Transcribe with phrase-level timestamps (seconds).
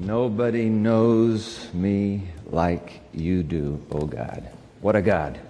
[0.00, 4.48] Nobody knows me like you do, oh God.
[4.80, 5.40] What a God.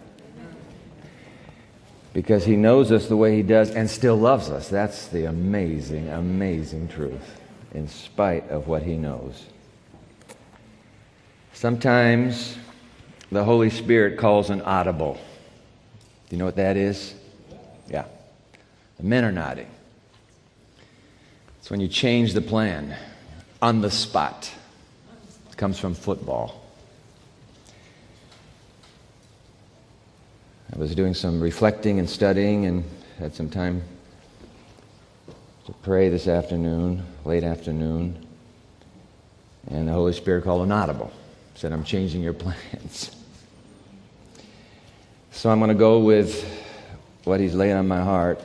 [2.15, 4.69] Because he knows us the way he does and still loves us.
[4.69, 7.41] That's the amazing, amazing truth,
[7.75, 9.45] in spite of what he knows.
[11.53, 12.57] Sometimes
[13.31, 15.21] the Holy Spirit calls an audible.
[16.29, 17.15] Do you know what that is?
[17.91, 18.07] Yeah.
[18.97, 19.69] The men are nodding.
[21.59, 22.97] It's when you change the plan
[23.61, 24.51] on the spot.
[25.51, 26.65] It comes from football.
[30.73, 32.85] I was doing some reflecting and studying and
[33.19, 33.83] had some time
[35.67, 38.27] to pray this afternoon, late afternoon.
[39.71, 41.11] And the Holy Spirit called an audible.
[41.55, 43.15] Said, I'm changing your plans.
[45.33, 46.45] So I'm going to go with
[47.25, 48.41] what He's laying on my heart.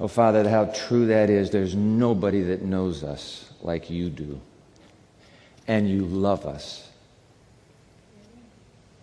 [0.00, 1.53] Oh, Father, how true that is.
[1.53, 4.41] There's nobody that knows us like you do.
[5.69, 6.91] And you love us.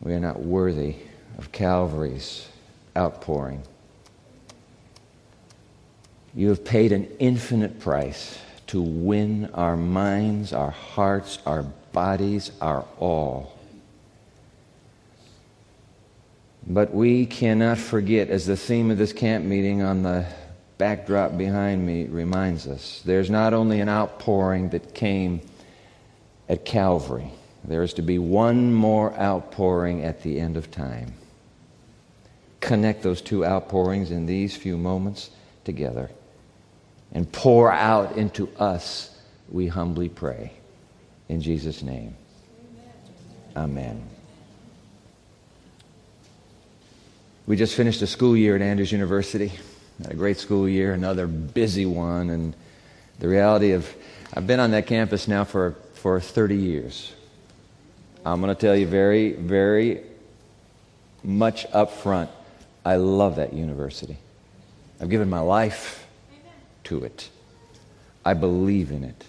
[0.02, 0.98] We are not worthy
[1.38, 2.46] of Calvary's
[2.98, 3.64] outpouring.
[6.36, 8.38] You have paid an infinite price
[8.74, 13.56] to win our minds, our hearts, our bodies, our all.
[16.66, 20.26] But we cannot forget, as the theme of this camp meeting on the
[20.80, 25.42] backdrop behind me reminds us, there's not only an outpouring that came
[26.50, 27.32] at Calvary,
[27.64, 31.14] there is to be one more outpouring at the end of time.
[32.60, 35.30] Connect those two outpourings in these few moments
[35.64, 36.10] together
[37.14, 39.16] and pour out into us,
[39.50, 40.52] we humbly pray.
[41.30, 42.16] In Jesus' name.
[43.56, 44.04] Amen.
[47.46, 49.52] We just finished a school year at Andrews University.
[50.02, 52.30] Had a great school year, another busy one.
[52.32, 52.56] And
[53.20, 53.88] the reality of,
[54.34, 57.14] I've been on that campus now for, for 30 years.
[58.26, 60.02] I'm going to tell you very, very
[61.24, 62.30] much up front,
[62.86, 64.18] I love that university.
[65.00, 66.03] I've given my life
[66.86, 67.30] to it.
[68.26, 69.24] I believe in it.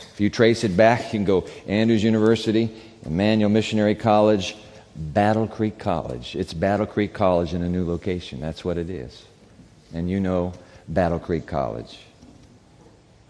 [0.00, 4.56] If you trace it back, you can go Andrews University, Emmanuel Missionary College,
[4.96, 6.34] Battle Creek College.
[6.34, 8.40] It's Battle Creek College in a new location.
[8.40, 9.24] That's what it is.
[9.94, 10.52] And you know
[10.88, 11.98] Battle Creek College.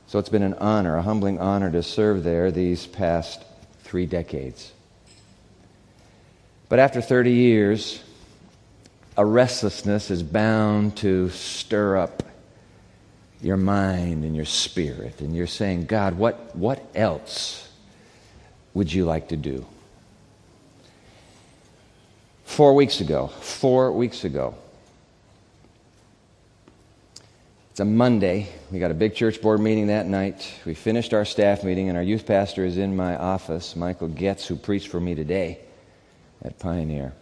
[0.07, 3.45] So it's been an honor, a humbling honor to serve there these past
[3.83, 4.73] three decades.
[6.71, 8.03] But after 30 years,
[9.17, 12.23] a restlessness is bound to stir up
[13.41, 17.69] your mind and your spirit, and you're saying, God, what, what else
[18.75, 19.65] would you like to do?
[22.45, 24.55] Four weeks ago, four weeks ago,
[27.71, 28.49] it's a Monday.
[28.73, 30.53] We got a big church board meeting that night.
[30.65, 34.47] We finished our staff meeting, and our youth pastor is in my office, Michael Getz,
[34.47, 35.61] who preached for me today
[36.43, 37.13] at Pioneer.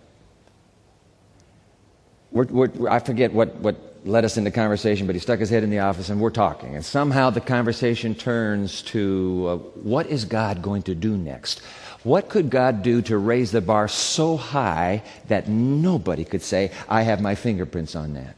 [2.31, 5.65] We're, we're, I forget what, what led us into conversation, but he stuck his head
[5.65, 6.75] in the office and we're talking.
[6.75, 11.61] And somehow the conversation turns to uh, what is God going to do next?
[12.05, 17.03] What could God do to raise the bar so high that nobody could say, I
[17.03, 18.37] have my fingerprints on that?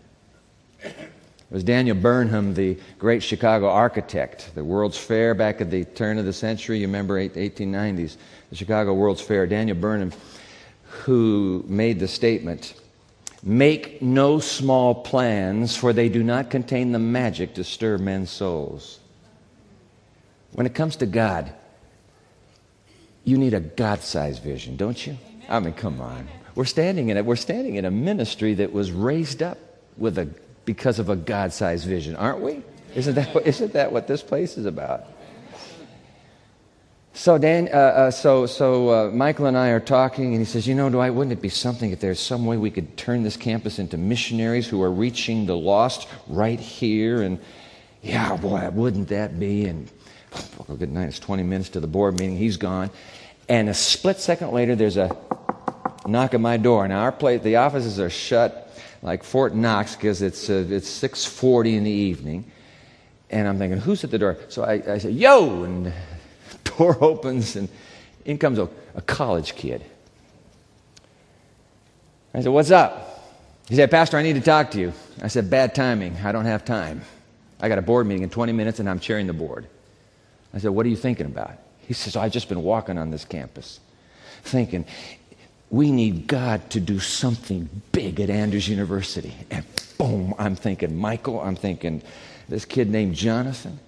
[1.50, 6.18] It was Daniel Burnham, the great Chicago architect, the World's Fair back at the turn
[6.18, 6.78] of the century.
[6.78, 8.16] You remember 1890s,
[8.50, 9.46] the Chicago World's Fair.
[9.46, 10.12] Daniel Burnham,
[10.84, 12.74] who made the statement,
[13.42, 18.98] Make no small plans, for they do not contain the magic to stir men's souls.
[20.52, 21.52] When it comes to God,
[23.24, 25.16] you need a God sized vision, don't you?
[25.48, 26.28] I mean, come on.
[26.54, 27.24] We're standing in it.
[27.24, 29.58] We're standing in a ministry that was raised up
[29.96, 30.28] with a,
[30.64, 32.62] because of a God sized vision, aren't we?
[32.94, 35.06] Isn't that, isn't that what this place is about?
[37.18, 40.68] So, Dan, uh, uh, so, so uh, Michael and I are talking, and he says,
[40.68, 43.36] You know, Dwight, wouldn't it be something if there's some way we could turn this
[43.36, 47.22] campus into missionaries who are reaching the lost right here?
[47.22, 47.40] And
[48.02, 49.64] yeah, boy, wouldn't that be?
[49.64, 49.90] And
[50.68, 51.08] well, good night.
[51.08, 52.36] It's 20 minutes to the board meeting.
[52.36, 52.88] He's gone.
[53.48, 55.16] And a split second later, there's a
[56.06, 56.86] knock at my door.
[56.86, 61.78] Now, our place, the offices are shut like Fort Knox because it's, uh, it's 6.40
[61.78, 62.44] in the evening.
[63.28, 64.36] And I'm thinking, who's at the door?
[64.50, 65.64] So I, I say, yo!
[65.64, 65.92] And
[66.78, 67.68] door opens, and
[68.24, 69.84] in comes a, a college kid.
[72.32, 73.04] I said, what's up?
[73.68, 74.92] He said, Pastor, I need to talk to you.
[75.22, 76.16] I said, bad timing.
[76.24, 77.02] I don't have time.
[77.60, 79.66] I got a board meeting in 20 minutes, and I'm chairing the board.
[80.54, 81.52] I said, what are you thinking about?
[81.80, 83.80] He says, I've just been walking on this campus
[84.42, 84.84] thinking,
[85.70, 89.34] we need God to do something big at Andrews University.
[89.50, 89.64] And
[89.98, 92.02] boom, I'm thinking Michael, I'm thinking
[92.48, 93.78] this kid named Jonathan.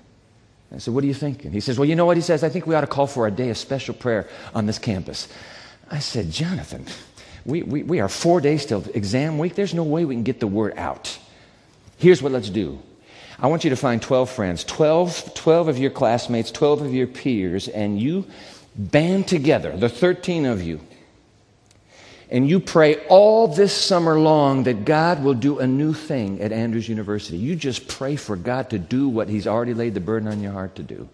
[0.72, 1.52] I said, What are you thinking?
[1.52, 2.16] He says, Well, you know what?
[2.16, 4.66] He says, I think we ought to call for a day of special prayer on
[4.66, 5.28] this campus.
[5.90, 6.86] I said, Jonathan,
[7.44, 9.54] we, we, we are four days till exam week.
[9.54, 11.18] There's no way we can get the word out.
[11.98, 12.80] Here's what let's do.
[13.38, 17.06] I want you to find 12 friends, 12, 12 of your classmates, 12 of your
[17.06, 18.26] peers, and you
[18.76, 20.80] band together, the 13 of you,
[22.30, 26.52] and you pray all this summer long that God will do a new thing at
[26.52, 27.36] Andrews University.
[27.36, 30.52] You just pray for God to do what He's already laid the burden on your
[30.52, 31.08] heart to do.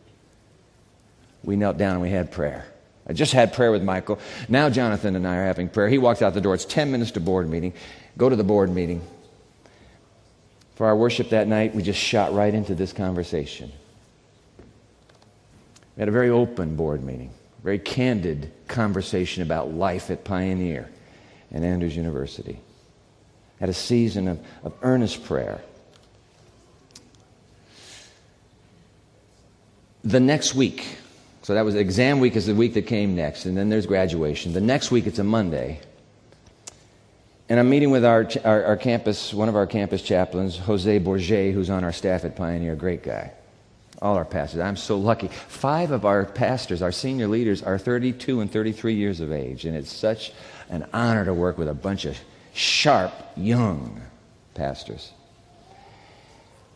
[1.43, 2.67] We knelt down and we had prayer.
[3.07, 4.19] I just had prayer with Michael.
[4.49, 5.89] Now Jonathan and I are having prayer.
[5.89, 6.55] He walks out the door.
[6.55, 7.73] It's 10 minutes to board meeting.
[8.19, 9.01] Go to the board meeting.
[10.75, 13.73] For our worship that night, we just shot right into this conversation.
[15.97, 17.31] We had a very open board meeting,
[17.62, 20.91] very candid conversation about life at Pioneer
[21.56, 22.61] and Andrews University.
[23.58, 25.61] Had a season of, of earnest prayer.
[30.05, 30.99] The next week,
[31.43, 34.53] so that was exam week is the week that came next, and then there's graduation.
[34.53, 35.81] The next week, it's a Monday.
[37.49, 41.55] And I'm meeting with our, our, our, campus, one of our campus chaplains, Jose Bourget,
[41.55, 43.32] who's on our staff at Pioneer, great guy.
[44.03, 44.61] All our pastors.
[44.61, 45.29] I'm so lucky.
[45.29, 49.77] Five of our pastors, our senior leaders, are 32 and 33 years of age, and
[49.77, 50.33] it's such
[50.69, 52.17] an honor to work with a bunch of
[52.53, 54.01] sharp, young
[54.55, 55.13] pastors.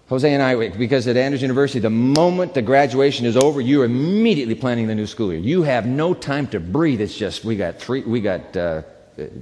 [0.09, 4.57] Jose and I, because at Andrews University, the moment the graduation is over, you're immediately
[4.57, 5.41] planning the new school year.
[5.41, 7.01] You have no time to breathe.
[7.01, 8.83] It's just we got three, we got uh,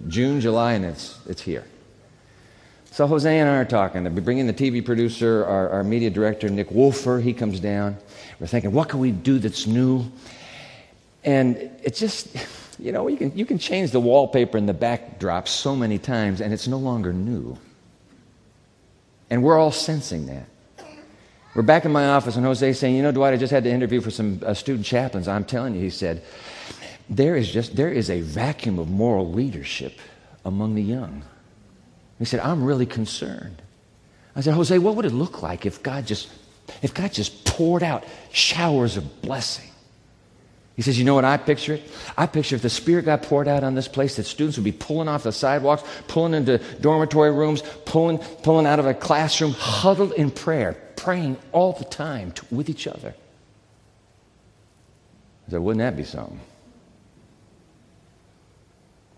[0.08, 1.64] June, July, and it's it's here.
[2.98, 4.02] So Jose and I are talking.
[4.02, 7.20] We're bringing the TV producer, our, our media director, Nick Wolfer.
[7.20, 7.96] He comes down.
[8.40, 10.04] We're thinking, what can we do that's new?
[11.22, 12.26] And it's just
[12.80, 16.40] you know, you can, you can change the wallpaper and the backdrop so many times,
[16.40, 17.56] and it's no longer new.
[19.30, 20.48] And we're all sensing that.
[21.54, 23.70] We're back in my office, and Jose saying, You know, Dwight, I just had to
[23.70, 25.28] interview for some uh, student chaplains.
[25.28, 26.24] I'm telling you, he said,
[27.08, 30.00] there is just there is a vacuum of moral leadership
[30.44, 31.22] among the young.
[32.18, 33.62] He said, I'm really concerned.
[34.34, 36.28] I said, Jose, what would it look like if God just
[36.82, 39.68] if God just poured out showers of blessing?
[40.78, 41.82] He says, You know what I picture it?
[42.16, 44.70] I picture if the Spirit got poured out on this place, that students would be
[44.70, 50.12] pulling off the sidewalks, pulling into dormitory rooms, pulling, pulling out of a classroom, huddled
[50.12, 53.12] in prayer, praying all the time to, with each other.
[55.48, 56.40] I said, Wouldn't that be something?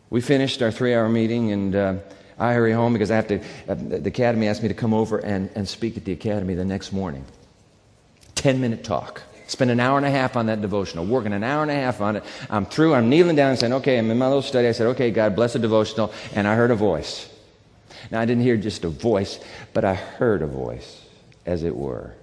[0.09, 1.95] We finished our three hour meeting, and uh,
[2.41, 3.39] I hurry home because I have to.
[3.69, 6.65] Uh, the academy asked me to come over and, and speak at the academy the
[6.65, 7.27] next morning.
[8.35, 9.23] 10 minute talk.
[9.47, 12.01] Spend an hour and a half on that devotional, working an hour and a half
[12.01, 12.25] on it.
[12.49, 12.95] I'm through.
[12.95, 14.69] I'm kneeling down and saying, okay, I'm in my little study.
[14.69, 16.15] I said, okay, God, bless the devotional.
[16.35, 17.29] And I heard a voice.
[18.11, 19.39] Now, I didn't hear just a voice,
[19.75, 21.05] but I heard a voice,
[21.45, 22.15] as it were.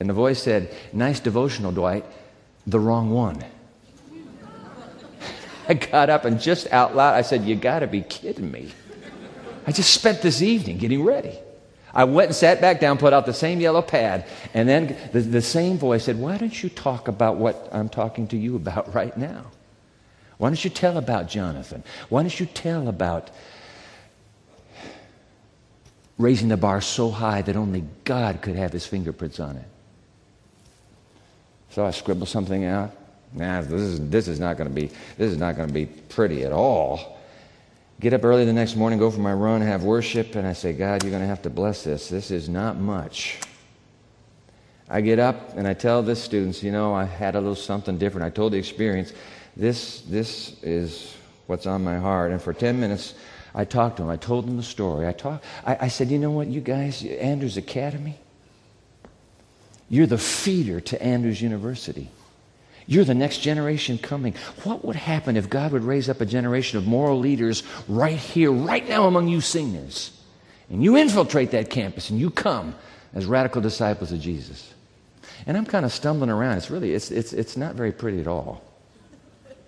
[0.00, 2.04] And the voice said, nice devotional, Dwight,
[2.66, 3.42] the wrong one.
[5.68, 8.72] I got up and just out loud, I said, you got to be kidding me.
[9.70, 11.38] I just spent this evening getting ready.
[11.94, 15.20] I went and sat back down, put out the same yellow pad, and then the,
[15.20, 18.92] the same voice said, Why don't you talk about what I'm talking to you about
[18.96, 19.44] right now?
[20.38, 21.84] Why don't you tell about Jonathan?
[22.08, 23.30] Why don't you tell about
[26.18, 29.68] raising the bar so high that only God could have his fingerprints on it?
[31.70, 32.90] So I scribbled something out.
[33.32, 34.86] Nah, this is, this is not going to be
[35.16, 37.19] this is not going to be pretty at all
[38.00, 40.72] get up early the next morning, go for my run, have worship, and I say,
[40.72, 42.08] God, you're going to have to bless this.
[42.08, 43.38] This is not much.
[44.88, 47.98] I get up and I tell the students, you know, I had a little something
[47.98, 48.26] different.
[48.26, 49.12] I told the experience,
[49.54, 51.14] this, this is
[51.46, 52.32] what's on my heart.
[52.32, 53.14] And for 10 minutes,
[53.54, 54.10] I talked to them.
[54.10, 55.06] I told them the story.
[55.06, 58.18] I, talked, I, I said, you know what, you guys, Andrews Academy,
[59.90, 62.08] you're the feeder to Andrews University.
[62.90, 64.34] You're the next generation coming.
[64.64, 68.50] What would happen if God would raise up a generation of moral leaders right here,
[68.50, 70.10] right now among you singers?
[70.68, 72.74] And you infiltrate that campus and you come
[73.14, 74.74] as radical disciples of Jesus.
[75.46, 76.56] And I'm kind of stumbling around.
[76.56, 78.60] It's really, it's, it's, it's not very pretty at all.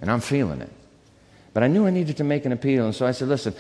[0.01, 0.73] And I'm feeling it.
[1.55, 3.55] But I knew I needed to make an appeal, and so I said, Listen,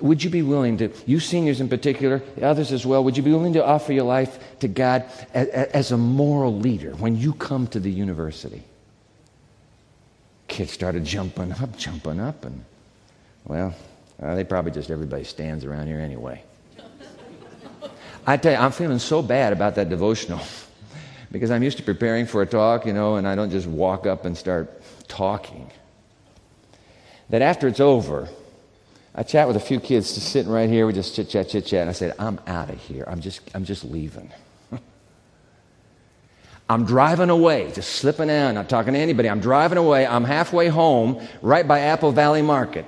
[0.00, 3.32] would you be willing to, you seniors in particular, others as well, would you be
[3.32, 7.66] willing to offer your life to God as, as a moral leader when you come
[7.68, 8.62] to the university?
[10.48, 12.64] Kids started jumping up, jumping up, and
[13.44, 13.74] well,
[14.22, 16.42] uh, they probably just everybody stands around here anyway.
[18.26, 20.40] I tell you, I'm feeling so bad about that devotional
[21.30, 24.06] because I'm used to preparing for a talk, you know, and I don't just walk
[24.06, 25.70] up and start talking
[27.30, 28.28] that after it's over,
[29.14, 30.86] I chat with a few kids just sitting right here.
[30.86, 31.82] We just chit chat, chit chat.
[31.82, 33.04] And I said, I'm out of here.
[33.06, 34.30] I'm just, I'm just leaving.
[36.68, 39.30] I'm driving away, just slipping out, not talking to anybody.
[39.30, 40.06] I'm driving away.
[40.06, 42.86] I'm halfway home, right by Apple Valley Market.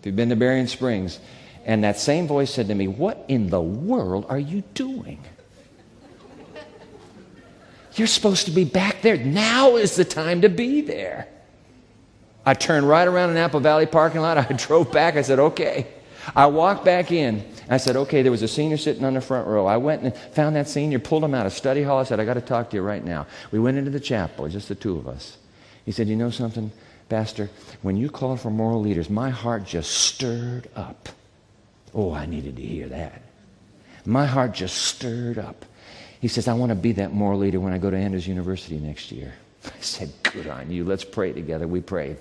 [0.00, 1.20] If you've been to Berrien Springs.
[1.64, 5.22] And that same voice said to me, What in the world are you doing?
[7.94, 9.16] You're supposed to be back there.
[9.16, 11.28] Now is the time to be there.
[12.46, 14.38] I turned right around in Apple Valley parking lot.
[14.50, 15.16] I drove back.
[15.16, 15.86] I said, okay.
[16.34, 17.44] I walked back in.
[17.68, 19.66] I said, okay, there was a senior sitting on the front row.
[19.66, 21.98] I went and found that senior, pulled him out of study hall.
[21.98, 23.26] I said, I got to talk to you right now.
[23.52, 25.38] We went into the chapel, just the two of us.
[25.84, 26.70] He said, you know something,
[27.08, 27.48] Pastor?
[27.82, 31.08] When you called for moral leaders, my heart just stirred up.
[31.94, 33.22] Oh, I needed to hear that.
[34.04, 35.64] My heart just stirred up.
[36.20, 38.78] He says, I want to be that moral leader when I go to Andrews University
[38.78, 39.34] next year.
[39.64, 40.84] I said, Good on you.
[40.84, 41.66] Let's pray together.
[41.66, 42.18] We prayed.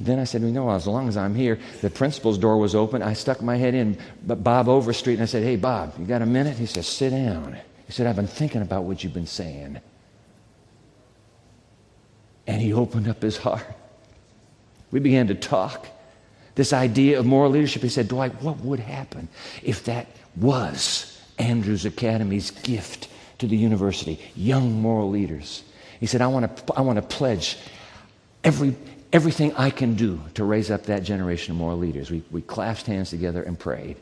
[0.00, 3.02] Then I said, you know, as long as I'm here, the principal's door was open.
[3.02, 6.26] I stuck my head in Bob Overstreet and I said, hey, Bob, you got a
[6.26, 6.56] minute?
[6.56, 7.56] He said, sit down.
[7.86, 9.80] He said, I've been thinking about what you've been saying.
[12.46, 13.66] And he opened up his heart.
[14.90, 15.86] We began to talk.
[16.54, 19.28] This idea of moral leadership, he said, Dwight, what would happen
[19.62, 23.08] if that was Andrews Academy's gift
[23.38, 24.18] to the university?
[24.34, 25.62] Young moral leaders.
[26.00, 27.58] He said, I want to, I want to pledge
[28.42, 28.74] every,
[29.12, 32.10] everything I can do to raise up that generation of moral leaders.
[32.10, 33.96] We, we clasped hands together and prayed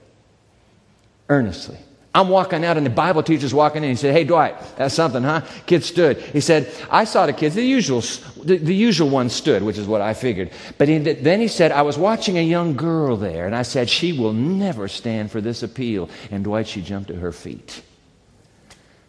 [1.28, 1.78] earnestly.
[2.14, 3.90] I'm walking out, and the Bible teacher's walking in.
[3.90, 5.42] He said, Hey, Dwight, that's something, huh?
[5.66, 6.16] Kids stood.
[6.18, 7.54] He said, I saw the kids.
[7.54, 8.00] The usual,
[8.42, 10.50] the, the usual ones stood, which is what I figured.
[10.78, 13.90] But he, then he said, I was watching a young girl there, and I said,
[13.90, 16.08] She will never stand for this appeal.
[16.30, 17.82] And Dwight, she jumped to her feet.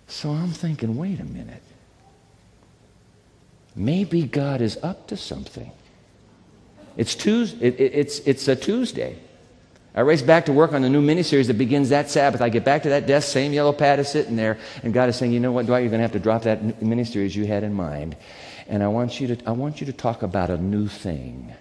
[0.08, 1.64] So I'm thinking, wait a minute.
[3.76, 5.72] Maybe God is up to something.
[6.98, 9.18] It's, Tuesday, it, it, it's, it's a Tuesday.
[9.96, 12.42] I race back to work on the new miniseries that begins that Sabbath.
[12.42, 15.16] I get back to that desk, same yellow pad is sitting there, and God is
[15.16, 17.64] saying, you know what, Dwight, you're going to have to drop that miniseries you had
[17.64, 18.16] in mind.
[18.68, 21.54] And I want, you to, I want you to talk about a new thing.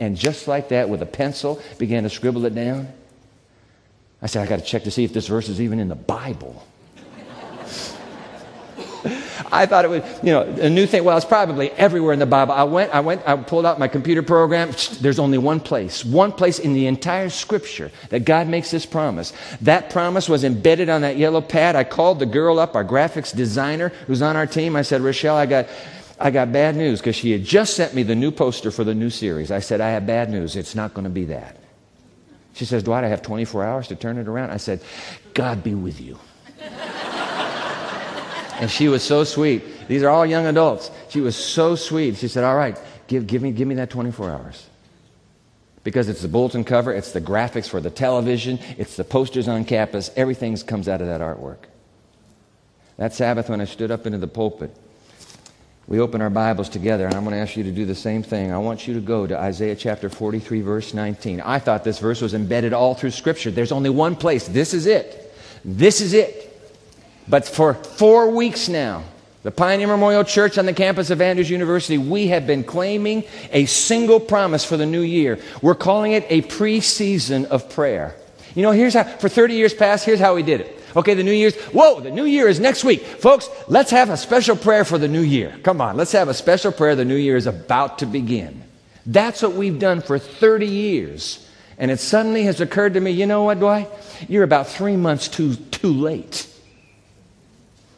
[0.00, 2.88] And just like that, with a pencil, began to scribble it down.
[4.20, 5.94] I said, I got to check to see if this verse is even in the
[5.94, 6.66] Bible.
[9.50, 11.04] I thought it was, you know, a new thing.
[11.04, 12.52] Well, it's probably everywhere in the Bible.
[12.52, 14.70] I went, I went, I pulled out my computer program.
[15.00, 19.32] There's only one place, one place in the entire scripture that God makes this promise.
[19.62, 21.76] That promise was embedded on that yellow pad.
[21.76, 24.76] I called the girl up, our graphics designer who's on our team.
[24.76, 25.66] I said, Rochelle, I got,
[26.20, 28.94] I got bad news because she had just sent me the new poster for the
[28.94, 29.50] new series.
[29.50, 30.56] I said, I have bad news.
[30.56, 31.56] It's not going to be that.
[32.54, 34.50] She says, Dwight, I have 24 hours to turn it around.
[34.50, 34.82] I said,
[35.34, 36.18] God be with you.
[38.62, 39.88] And she was so sweet.
[39.88, 40.92] These are all young adults.
[41.08, 42.16] She was so sweet.
[42.16, 44.64] She said, All right, give, give, me, give me that 24 hours.
[45.82, 49.64] Because it's the bulletin cover, it's the graphics for the television, it's the posters on
[49.64, 51.64] campus, everything comes out of that artwork.
[52.98, 54.70] That Sabbath, when I stood up into the pulpit,
[55.88, 58.22] we open our Bibles together, and I'm going to ask you to do the same
[58.22, 58.52] thing.
[58.52, 61.40] I want you to go to Isaiah chapter 43, verse 19.
[61.40, 63.50] I thought this verse was embedded all through Scripture.
[63.50, 64.46] There's only one place.
[64.46, 65.34] This is it.
[65.64, 66.41] This is it.
[67.28, 69.04] But for four weeks now,
[69.42, 73.66] the Pioneer Memorial Church on the campus of Andrews University, we have been claiming a
[73.66, 75.38] single promise for the new year.
[75.60, 78.14] We're calling it a preseason of prayer.
[78.54, 80.78] You know, here's how, for 30 years past, here's how we did it.
[80.94, 83.00] Okay, the New Year's, whoa, the New Year is next week.
[83.02, 85.56] Folks, let's have a special prayer for the New Year.
[85.62, 86.94] Come on, let's have a special prayer.
[86.94, 88.62] The New Year is about to begin.
[89.06, 91.48] That's what we've done for 30 years.
[91.78, 93.88] And it suddenly has occurred to me, you know what, Dwight?
[94.28, 96.46] You're about three months too, too late.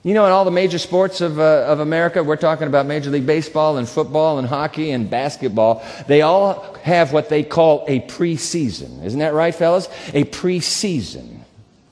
[0.05, 3.09] You know, in all the major sports of, uh, of America, we're talking about Major
[3.09, 8.01] League Baseball and football and hockey and basketball, they all have what they call a
[8.01, 9.03] preseason.
[9.03, 9.89] Isn't that right, fellas?
[10.13, 11.39] A preseason.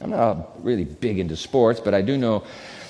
[0.03, 2.45] I'm not really big into sports, but I do know,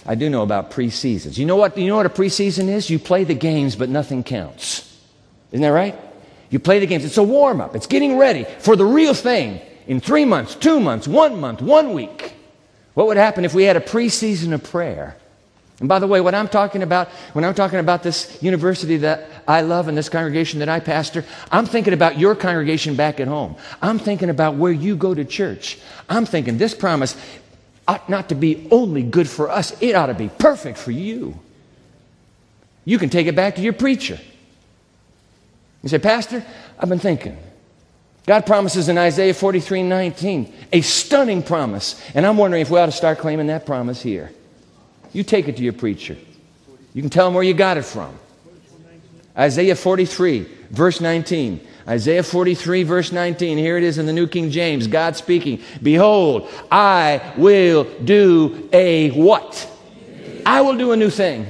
[0.04, 1.38] I do know about preseasons.
[1.38, 2.90] You know what, you know what a preseason is?
[2.90, 4.92] You play the games, but nothing counts.
[5.52, 5.96] Isn't that right?
[6.50, 7.04] You play the games.
[7.04, 7.76] It's a warm up.
[7.76, 11.92] It's getting ready for the real thing in three months, two months, one month, one
[11.92, 12.34] week.
[12.94, 15.16] What would happen if we had a preseason of prayer?
[15.80, 19.28] And by the way, what I'm talking about, when I'm talking about this university that
[19.48, 23.26] I love and this congregation that I pastor, I'm thinking about your congregation back at
[23.26, 23.56] home.
[23.80, 25.78] I'm thinking about where you go to church.
[26.08, 27.16] I'm thinking this promise
[27.88, 31.38] ought not to be only good for us, it ought to be perfect for you.
[32.84, 34.20] You can take it back to your preacher.
[35.82, 36.44] You say, Pastor,
[36.78, 37.36] I've been thinking.
[38.26, 42.00] God promises in Isaiah 43 19, a stunning promise.
[42.14, 44.30] And I'm wondering if we ought to start claiming that promise here.
[45.12, 46.16] You take it to your preacher.
[46.94, 48.16] You can tell him where you got it from.
[49.36, 51.66] Isaiah 43, verse 19.
[51.88, 53.58] Isaiah 43, verse 19.
[53.58, 54.86] Here it is in the New King James.
[54.86, 55.60] God speaking.
[55.82, 59.68] Behold, I will do a what?
[60.44, 61.46] I will do a new thing.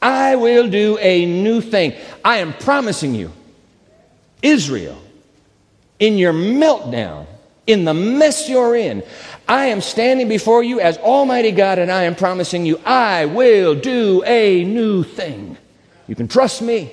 [0.00, 1.94] I will do a new thing.
[2.24, 3.32] I am promising you,
[4.40, 5.01] Israel,
[6.02, 7.26] in your meltdown,
[7.64, 9.04] in the mess you're in,
[9.46, 13.76] I am standing before you as Almighty God and I am promising you, I will
[13.76, 15.56] do a new thing.
[16.08, 16.92] You can trust me.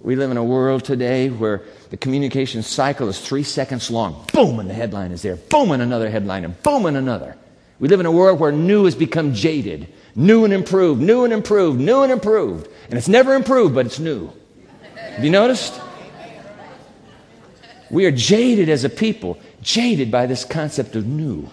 [0.00, 4.24] We live in a world today where the communication cycle is three seconds long.
[4.32, 5.36] Boom, and the headline is there.
[5.36, 7.36] Boom, and another headline, and boom, and another.
[7.78, 9.92] We live in a world where new has become jaded.
[10.16, 12.66] New and improved, new and improved, new and improved.
[12.88, 14.32] And it's never improved, but it's new.
[15.14, 15.80] Have you noticed?
[17.90, 21.48] We are jaded as a people, jaded by this concept of new.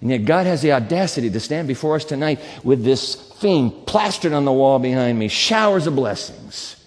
[0.00, 4.32] And yet God has the audacity to stand before us tonight with this thing plastered
[4.32, 6.84] on the wall behind me, showers of blessings.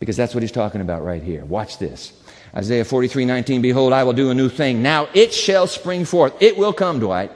[0.00, 1.44] Because that's what he's talking about right here.
[1.44, 2.12] Watch this.
[2.54, 4.82] Isaiah 43 19, Behold, I will do a new thing.
[4.82, 6.34] Now it shall spring forth.
[6.40, 7.30] It will come, Dwight.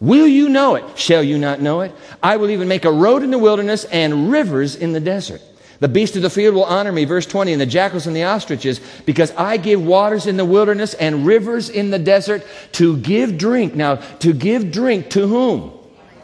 [0.00, 0.98] Will you know it?
[0.98, 1.92] Shall you not know it?
[2.22, 5.40] I will even make a road in the wilderness and rivers in the desert.
[5.80, 8.24] The beasts of the field will honor me, verse 20, and the jackals and the
[8.24, 13.36] ostriches, because I give waters in the wilderness and rivers in the desert to give
[13.36, 13.74] drink.
[13.74, 15.72] Now, to give drink to whom?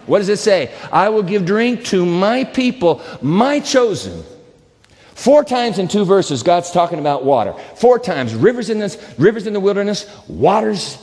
[0.06, 0.74] What does it say?
[0.90, 4.24] I will give drink to my people, my chosen.
[5.14, 7.52] Four times in two verses, God's talking about water.
[7.76, 10.98] Four times, rivers in this, rivers in the wilderness, waters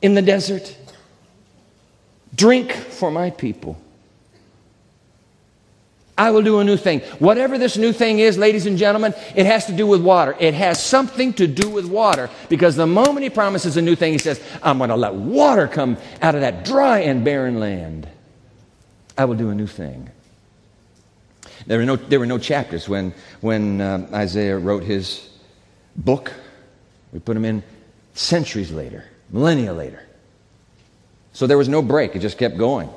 [0.00, 0.76] in the desert.
[2.34, 3.76] Drink for my people.
[6.20, 7.00] I will do a new thing.
[7.18, 10.36] Whatever this new thing is, ladies and gentlemen, it has to do with water.
[10.38, 14.12] It has something to do with water because the moment he promises a new thing,
[14.12, 18.06] he says, I'm going to let water come out of that dry and barren land.
[19.16, 20.10] I will do a new thing.
[21.66, 25.26] There were no, there were no chapters when, when uh, Isaiah wrote his
[25.96, 26.34] book.
[27.14, 27.62] We put them in
[28.12, 30.06] centuries later, millennia later.
[31.32, 32.90] So there was no break, it just kept going.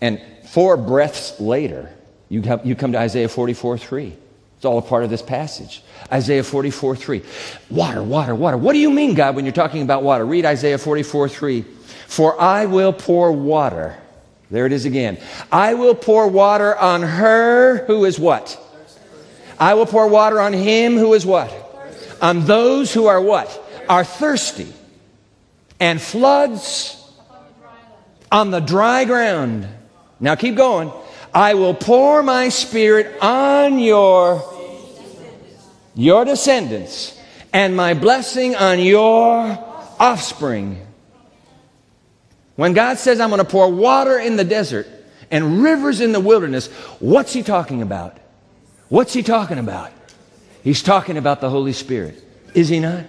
[0.00, 1.92] And four breaths later,
[2.28, 4.16] you, have, you come to Isaiah 44 3.
[4.56, 5.82] It's all a part of this passage.
[6.10, 7.22] Isaiah 44 3.
[7.70, 8.56] Water, water, water.
[8.56, 10.24] What do you mean, God, when you're talking about water?
[10.24, 11.62] Read Isaiah 44 3.
[12.06, 13.98] For I will pour water.
[14.50, 15.18] There it is again.
[15.50, 18.62] I will pour water on her who is what?
[19.58, 21.52] I will pour water on him who is what?
[22.22, 23.62] On those who are what?
[23.88, 24.72] Are thirsty.
[25.80, 27.02] And floods
[28.30, 29.68] on the dry ground.
[30.20, 30.92] Now keep going.
[31.36, 34.42] I will pour my spirit on your
[35.94, 37.20] your descendants
[37.52, 39.62] and my blessing on your
[40.00, 40.80] offspring.
[42.54, 44.86] When God says I'm going to pour water in the desert
[45.30, 46.68] and rivers in the wilderness,
[47.00, 48.16] what's he talking about?
[48.88, 49.92] What's he talking about?
[50.64, 52.24] He's talking about the Holy Spirit.
[52.54, 53.04] Is he not?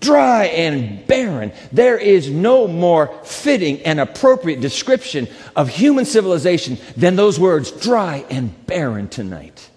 [0.00, 1.52] Dry and barren.
[1.72, 8.24] There is no more fitting and appropriate description of human civilization than those words, dry
[8.30, 9.70] and barren tonight.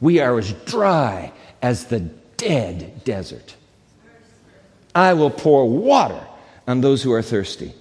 [0.00, 2.00] We are as dry as the
[2.36, 3.54] dead desert.
[4.94, 6.26] I will pour water
[6.66, 7.74] on those who are thirsty.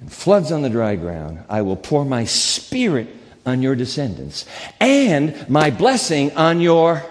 [0.00, 1.44] And floods on the dry ground.
[1.48, 3.08] I will pour my spirit
[3.44, 4.46] on your descendants
[4.80, 7.02] and my blessing on your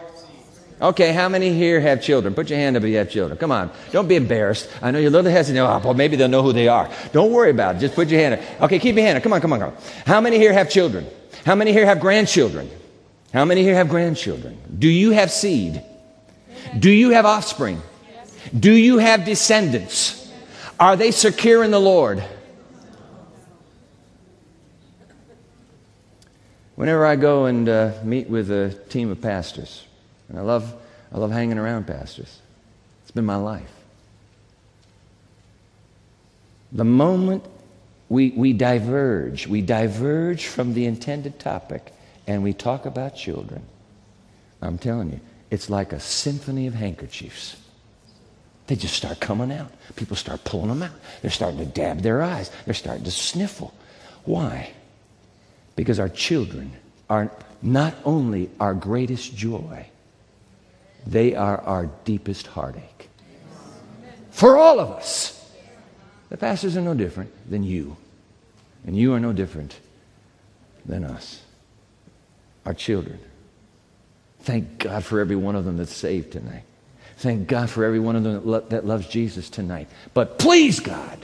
[0.81, 2.33] Okay, how many here have children?
[2.33, 3.37] Put your hand up if you have children.
[3.37, 3.69] Come on.
[3.91, 4.67] Don't be embarrassed.
[4.81, 5.63] I know you're a little hesitant.
[5.63, 6.89] Oh, well, maybe they'll know who they are.
[7.11, 7.79] Don't worry about it.
[7.79, 8.61] Just put your hand up.
[8.63, 9.23] Okay, keep your hand up.
[9.23, 9.77] Come on, come on, come on.
[10.07, 11.05] How many here have children?
[11.45, 12.67] How many here have grandchildren?
[13.31, 14.59] How many here have grandchildren?
[14.79, 15.83] Do you have seed?
[16.79, 17.79] Do you have offspring?
[18.57, 20.31] Do you have descendants?
[20.79, 22.23] Are they secure in the Lord?
[26.73, 29.85] Whenever I go and uh, meet with a team of pastors,
[30.31, 30.73] and I love,
[31.13, 32.39] I love hanging around pastors.
[33.01, 33.69] It's been my life.
[36.71, 37.43] The moment
[38.07, 41.93] we, we diverge, we diverge from the intended topic,
[42.27, 43.61] and we talk about children,
[44.61, 47.57] I'm telling you, it's like a symphony of handkerchiefs.
[48.67, 49.69] They just start coming out.
[49.97, 50.93] People start pulling them out.
[51.21, 52.49] They're starting to dab their eyes.
[52.63, 53.73] They're starting to sniffle.
[54.23, 54.71] Why?
[55.75, 56.71] Because our children
[57.09, 57.29] are
[57.61, 59.87] not only our greatest joy,
[61.05, 63.09] they are our deepest heartache.
[64.31, 65.37] For all of us.
[66.29, 67.97] The pastors are no different than you,
[68.85, 69.77] and you are no different
[70.85, 71.41] than us.
[72.65, 73.19] Our children.
[74.41, 76.63] Thank God for every one of them that's saved tonight.
[77.17, 79.87] Thank God for every one of them that, lo- that loves Jesus tonight.
[80.13, 81.19] But please, God,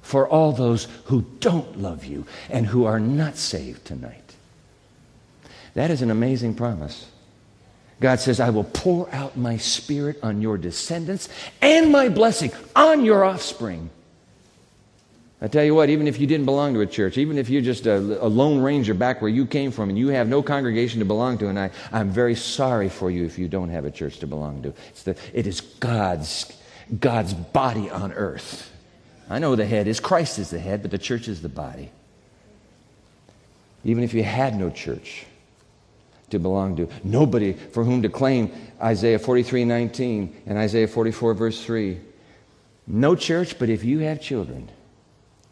[0.00, 4.34] for all those who don't love you and who are not saved tonight.
[5.74, 7.06] That is an amazing promise.
[8.00, 11.28] God says, I will pour out my spirit on your descendants
[11.62, 13.90] and my blessing on your offspring.
[15.40, 17.60] I tell you what, even if you didn't belong to a church, even if you're
[17.60, 21.00] just a, a, lone ranger back where you came from and you have no congregation
[21.00, 23.90] to belong to, and I, I'm very sorry for you if you don't have a
[23.90, 24.72] church to belong to.
[24.88, 26.50] It's the, it is God's,
[26.98, 28.72] God's body on earth.
[29.28, 31.90] I know the head is Christ is the head, but the church is the body.
[33.84, 35.26] Even if you had no church
[36.34, 41.64] to belong to, nobody for whom to claim Isaiah 43 19 and Isaiah 44, verse
[41.64, 41.98] 3.
[42.86, 44.70] No church, but if you have children,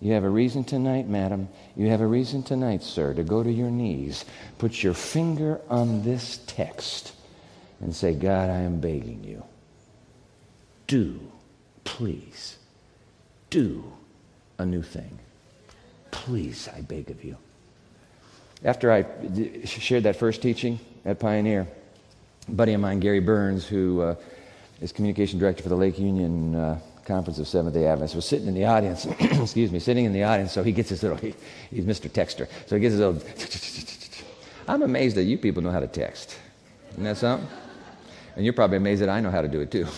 [0.01, 1.49] you have a reason tonight, madam.
[1.77, 4.25] You have a reason tonight, sir, to go to your knees,
[4.59, 7.13] put your finger on this text,
[7.81, 9.45] and say, God, I am begging you.
[10.89, 11.21] Do,
[11.85, 12.59] please,
[13.49, 13.93] do
[14.59, 15.19] a new thing.
[16.11, 17.37] Please, I beg of you.
[18.65, 19.05] After I
[19.65, 21.67] shared that first teaching at Pioneer,
[22.49, 24.15] a buddy of mine, Gary Burns, who uh,
[24.81, 28.47] is communication director for the Lake Union uh, Conference of Seventh day Adventists was sitting
[28.47, 31.35] in the audience, excuse me, sitting in the audience, so he gets his little, he,
[31.71, 32.09] he's Mr.
[32.09, 33.21] Texter, so he gets his little,
[34.69, 36.39] I'm amazed that you people know how to text.
[36.93, 37.49] Isn't that something?
[38.37, 39.89] And you're probably amazed that I know how to do it too.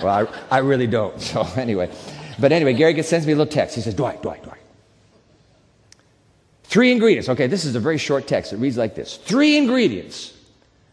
[0.00, 1.90] Well, I, I really don't, so anyway.
[2.38, 3.74] But anyway, Gary gets, sends me a little text.
[3.74, 4.61] He says, Dwight, Dwight, Dwight.
[6.72, 7.28] Three ingredients.
[7.28, 8.54] Okay, this is a very short text.
[8.54, 10.32] It reads like this Three ingredients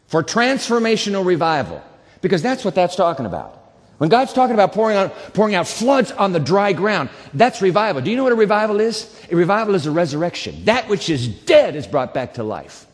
[0.08, 1.82] for transformational revival.
[2.20, 3.56] Because that's what that's talking about.
[3.98, 8.02] When God's talking about pouring out, pouring out floods on the dry ground, that's revival.
[8.02, 9.10] Do you know what a revival is?
[9.32, 10.66] A revival is a resurrection.
[10.66, 12.86] That which is dead is brought back to life.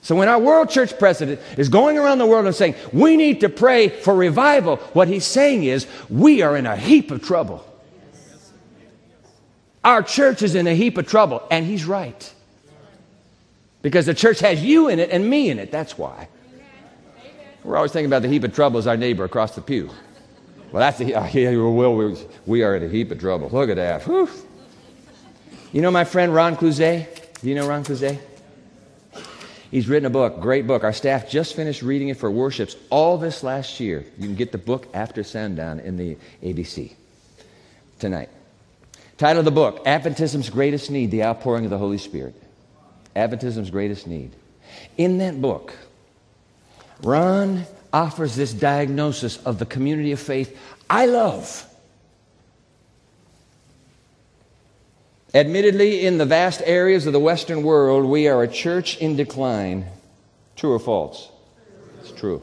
[0.00, 3.40] So when our world church president is going around the world and saying, we need
[3.40, 7.67] to pray for revival, what he's saying is, we are in a heap of trouble.
[9.88, 12.34] Our church is in a heap of trouble, and he's right.
[13.80, 16.28] Because the church has you in it and me in it, that's why.
[17.64, 19.88] We're always thinking about the heap of trouble as our neighbor across the pew.
[20.72, 23.48] Well, that's the, oh, yeah, well, we, we are in a heap of trouble.
[23.48, 24.02] Look at that.
[24.02, 24.28] Whew.
[25.72, 27.40] You know my friend Ron Clouzet?
[27.40, 28.18] Do you know Ron Clouzet?
[29.70, 30.84] He's written a book, great book.
[30.84, 34.04] Our staff just finished reading it for worships all this last year.
[34.18, 36.92] You can get the book after sundown in the ABC
[37.98, 38.28] tonight.
[39.18, 42.40] Title of the book Adventism's Greatest Need The Outpouring of the Holy Spirit.
[43.16, 44.30] Adventism's Greatest Need.
[44.96, 45.74] In that book,
[47.02, 50.56] Ron offers this diagnosis of the community of faith
[50.88, 51.64] I love.
[55.34, 59.86] Admittedly, in the vast areas of the Western world, we are a church in decline.
[60.54, 61.28] True or false?
[62.00, 62.40] It's true.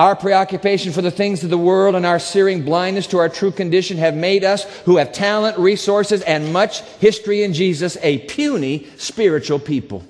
[0.00, 3.50] Our preoccupation for the things of the world and our searing blindness to our true
[3.50, 8.86] condition have made us, who have talent, resources, and much history in Jesus, a puny
[8.96, 10.02] spiritual people.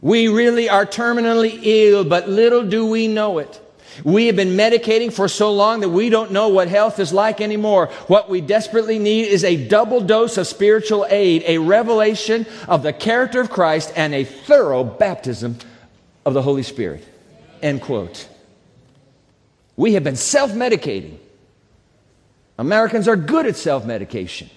[0.00, 3.60] We really are terminally ill, but little do we know it.
[4.04, 7.40] We have been medicating for so long that we don't know what health is like
[7.40, 7.86] anymore.
[8.06, 12.92] What we desperately need is a double dose of spiritual aid, a revelation of the
[12.92, 15.58] character of Christ, and a thorough baptism
[16.24, 17.04] of the Holy Spirit.
[17.62, 18.28] End quote.
[19.76, 21.18] We have been self medicating.
[22.58, 24.50] Americans are good at self medication.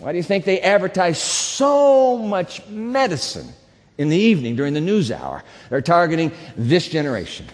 [0.00, 3.48] Why do you think they advertise so much medicine
[3.96, 5.44] in the evening during the news hour?
[5.70, 7.46] They're targeting this generation.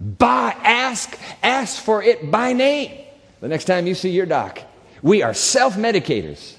[0.00, 3.02] Buy, ask, ask for it by name
[3.40, 4.60] the next time you see your doc.
[5.02, 6.54] We are self medicators.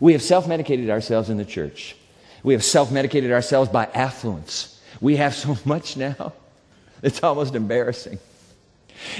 [0.00, 1.96] We have self medicated ourselves in the church.
[2.42, 4.75] We have self medicated ourselves by affluence.
[5.00, 6.32] We have so much now,
[7.02, 8.18] it's almost embarrassing.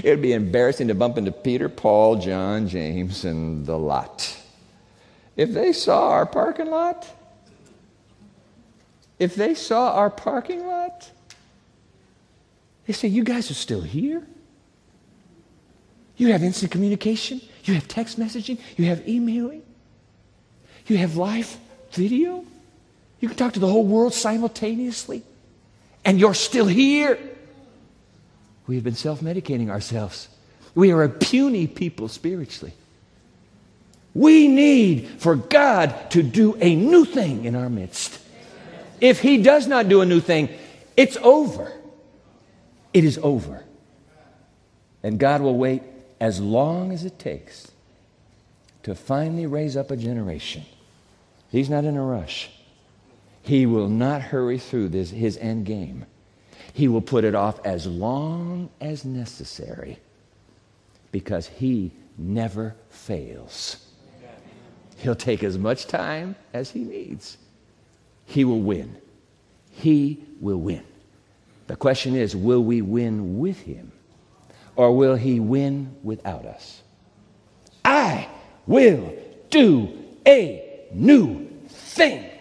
[0.03, 4.37] It would be embarrassing to bump into Peter, Paul, John, James, and the lot.
[5.37, 7.07] If they saw our parking lot,
[9.19, 11.11] if they saw our parking lot,
[12.87, 14.27] they say, You guys are still here?
[16.17, 19.63] You have instant communication, you have text messaging, you have emailing,
[20.87, 21.59] you have live
[21.93, 22.45] video.
[23.21, 25.23] You can talk to the whole world simultaneously,
[26.07, 27.19] and you're still here.
[28.67, 30.29] We have been self medicating ourselves.
[30.75, 32.73] We are a puny people spiritually.
[34.15, 38.19] We need for God to do a new thing in our midst.
[39.01, 40.49] If He does not do a new thing,
[40.97, 41.71] it's over.
[42.95, 43.63] It is over.
[45.03, 45.83] And God will wait
[46.19, 47.71] as long as it takes
[48.85, 50.63] to finally raise up a generation.
[51.51, 52.49] He's not in a rush.
[53.47, 56.05] He will not hurry through this, his end game.
[56.73, 60.01] He will put it off as long as necessary
[61.13, 63.87] because he never fails.
[64.97, 67.39] He'll take as much time as he needs.
[68.25, 68.97] He will win.
[69.71, 70.83] He will win.
[71.69, 73.93] The question is will we win with him
[74.75, 76.83] or will he win without us?
[77.85, 78.29] I
[78.67, 79.15] will
[79.51, 82.33] do a new thing.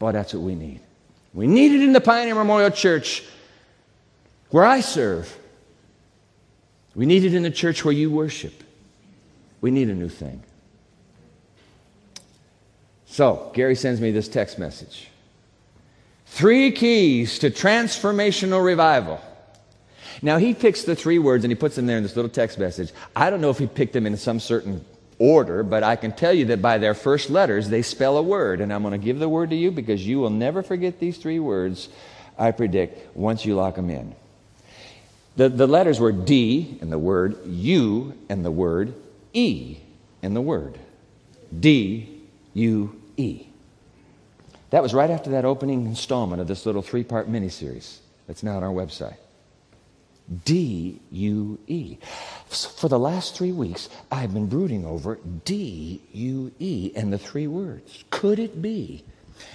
[0.00, 0.80] Boy, that's what we need.
[1.32, 3.22] We need it in the Pioneer Memorial Church
[4.48, 5.38] where I serve.
[6.96, 8.64] We need it in the church where you worship.
[9.60, 10.42] We need a new thing.
[13.06, 15.08] So, Gary sends me this text message.
[16.26, 19.20] Three keys to transformational revival.
[20.22, 22.58] Now, he picks the three words and he puts them there in this little text
[22.58, 22.90] message.
[23.14, 24.84] I don't know if he picked them in some certain
[25.20, 28.60] order, but I can tell you that by their first letters, they spell a word.
[28.60, 31.18] And I'm going to give the word to you because you will never forget these
[31.18, 31.88] three words,
[32.36, 34.16] I predict, once you lock them in.
[35.36, 38.94] The, the letters were D in the word, U in the word,
[39.32, 39.78] E
[40.22, 40.78] in the word.
[41.58, 42.22] D,
[42.54, 43.46] U, E.
[44.70, 48.56] That was right after that opening installment of this little three part miniseries that's now
[48.56, 49.16] on our website.
[50.44, 51.98] D U E.
[52.48, 57.46] For the last three weeks, I've been brooding over D U E and the three
[57.46, 58.04] words.
[58.10, 59.04] Could it be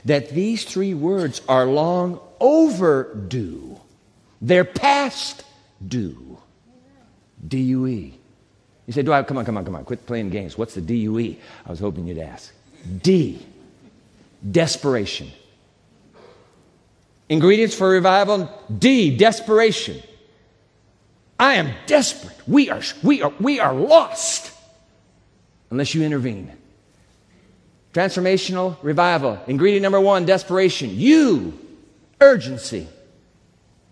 [0.03, 3.79] that these three words are long overdue?
[4.41, 5.43] They're past
[5.87, 6.37] due.
[7.47, 8.19] D U E.
[8.85, 9.23] You say, Do I?
[9.23, 9.85] Come on, come on, come on.
[9.85, 10.57] Quit playing games.
[10.57, 11.39] What's the D U E?
[11.65, 12.53] I was hoping you'd ask.
[13.01, 13.45] D
[14.51, 15.31] desperation.
[17.29, 20.01] Ingredients for revival D, desperation.
[21.39, 22.35] I am desperate.
[22.47, 24.51] We are, we are, we are lost
[25.69, 26.51] unless you intervene.
[27.93, 29.39] Transformational revival.
[29.47, 30.91] Ingredient number one desperation.
[30.93, 31.57] You,
[32.21, 32.87] urgency.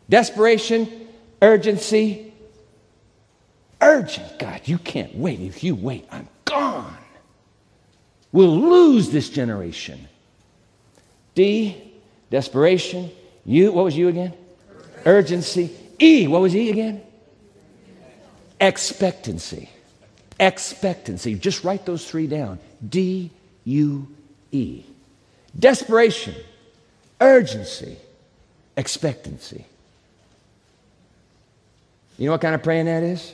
[0.09, 1.07] Desperation,
[1.41, 2.33] urgency,
[3.81, 4.39] urgent.
[4.39, 5.39] God, you can't wait.
[5.39, 6.97] If you wait, I'm gone.
[8.31, 10.07] We'll lose this generation.
[11.35, 11.93] D,
[12.29, 13.11] desperation.
[13.45, 14.33] U, what was U again?
[15.05, 15.75] Urgency.
[15.99, 17.01] E, what was E again?
[18.63, 19.69] Expectancy.
[20.39, 21.35] Expectancy.
[21.35, 22.59] Just write those three down.
[22.87, 23.29] D,
[23.65, 24.07] U,
[24.53, 24.83] E.
[25.59, 26.33] Desperation,
[27.19, 27.97] urgency,
[28.77, 29.65] expectancy.
[32.17, 33.33] You know what kind of praying that is?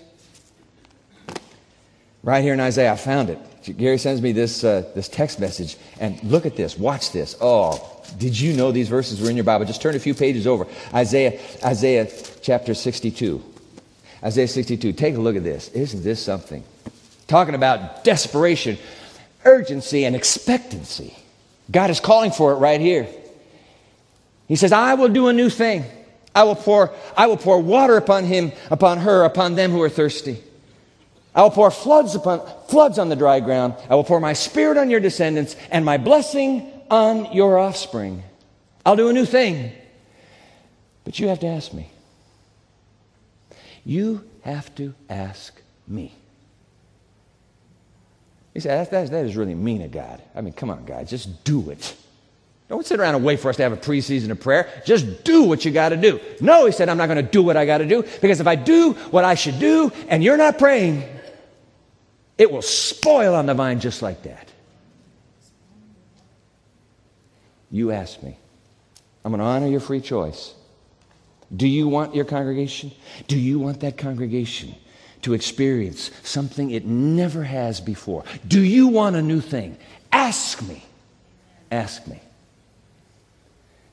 [2.23, 3.37] Right here in Isaiah, I found it.
[3.77, 6.75] Gary sends me this, uh, this text message, and look at this.
[6.75, 7.37] Watch this.
[7.39, 9.65] Oh, did you know these verses were in your Bible?
[9.65, 10.65] Just turn a few pages over.
[10.93, 12.09] Isaiah, Isaiah
[12.41, 13.43] chapter 62.
[14.23, 14.93] Isaiah 62.
[14.93, 15.69] Take a look at this.
[15.69, 16.63] Isn't this something?
[17.27, 18.77] Talking about desperation,
[19.45, 21.15] urgency, and expectancy.
[21.71, 23.07] God is calling for it right here.
[24.47, 25.85] He says, I will do a new thing.
[26.33, 29.89] I will pour, I will pour water upon him, upon her, upon them who are
[29.89, 30.41] thirsty.
[31.35, 33.75] I will pour floods upon floods on the dry ground.
[33.89, 38.23] I will pour my spirit on your descendants and my blessing on your offspring.
[38.85, 39.71] I'll do a new thing.
[41.03, 41.91] But you have to ask me.
[43.89, 46.13] You have to ask me.
[48.53, 50.21] He said, that, that, that is really mean of God.
[50.35, 51.95] I mean, come on, God, just do it.
[52.67, 54.69] Don't sit around and wait for us to have a preseason of prayer.
[54.85, 56.19] Just do what you got to do.
[56.39, 58.45] No, he said, I'm not going to do what I got to do because if
[58.45, 61.03] I do what I should do and you're not praying,
[62.37, 64.51] it will spoil on the vine just like that.
[67.71, 68.37] You ask me.
[69.25, 70.53] I'm going to honor your free choice.
[71.55, 72.91] Do you want your congregation?
[73.27, 74.75] Do you want that congregation
[75.23, 78.23] to experience something it never has before?
[78.47, 79.77] Do you want a new thing?
[80.11, 80.83] Ask me.
[81.71, 82.19] Ask me.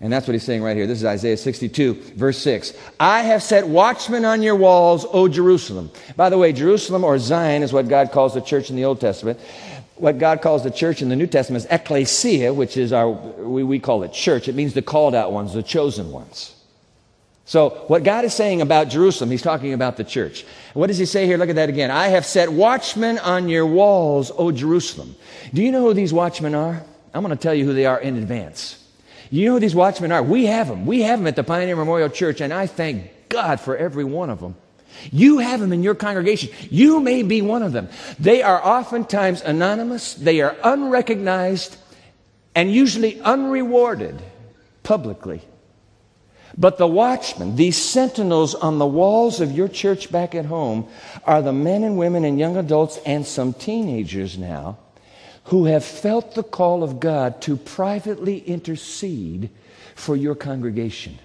[0.00, 0.86] And that's what he's saying right here.
[0.86, 2.74] This is Isaiah 62, verse 6.
[3.00, 5.90] I have set watchmen on your walls, O Jerusalem.
[6.16, 9.00] By the way, Jerusalem or Zion is what God calls the church in the Old
[9.00, 9.40] Testament.
[9.94, 13.62] What God calls the church in the New Testament is ecclesia, which is our, we,
[13.62, 14.48] we call it church.
[14.48, 16.55] It means the called out ones, the chosen ones.
[17.46, 20.44] So, what God is saying about Jerusalem, He's talking about the church.
[20.74, 21.38] What does He say here?
[21.38, 21.92] Look at that again.
[21.92, 25.14] I have set watchmen on your walls, O Jerusalem.
[25.54, 26.82] Do you know who these watchmen are?
[27.14, 28.84] I'm going to tell you who they are in advance.
[29.30, 30.24] You know who these watchmen are?
[30.24, 30.86] We have them.
[30.86, 34.28] We have them at the Pioneer Memorial Church, and I thank God for every one
[34.28, 34.56] of them.
[35.12, 36.50] You have them in your congregation.
[36.68, 37.88] You may be one of them.
[38.18, 41.76] They are oftentimes anonymous, they are unrecognized,
[42.56, 44.20] and usually unrewarded
[44.82, 45.42] publicly.
[46.58, 50.88] But the watchmen, these sentinels on the walls of your church back at home,
[51.24, 54.78] are the men and women and young adults and some teenagers now
[55.44, 59.50] who have felt the call of God to privately intercede
[59.94, 61.18] for your congregation.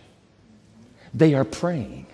[1.14, 2.08] They are praying.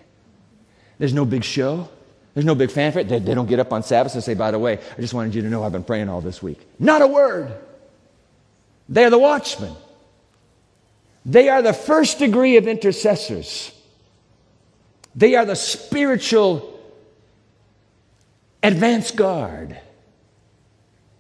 [1.00, 1.90] There's no big show.
[2.34, 3.04] There's no big fanfare.
[3.04, 5.34] They, they don't get up on Sabbath and say, by the way, I just wanted
[5.34, 6.60] you to know I've been praying all this week.
[6.80, 7.52] Not a word.
[8.90, 9.76] They are the watchmen.
[11.28, 13.74] They are the first degree of intercessors.
[15.14, 16.80] They are the spiritual
[18.64, 19.78] advance guard.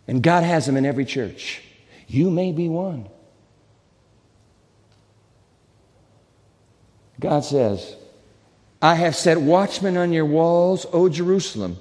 [0.07, 1.61] And God has them in every church.
[2.07, 3.09] You may be one.
[7.19, 7.95] God says,
[8.81, 11.77] I have set watchmen on your walls, O Jerusalem.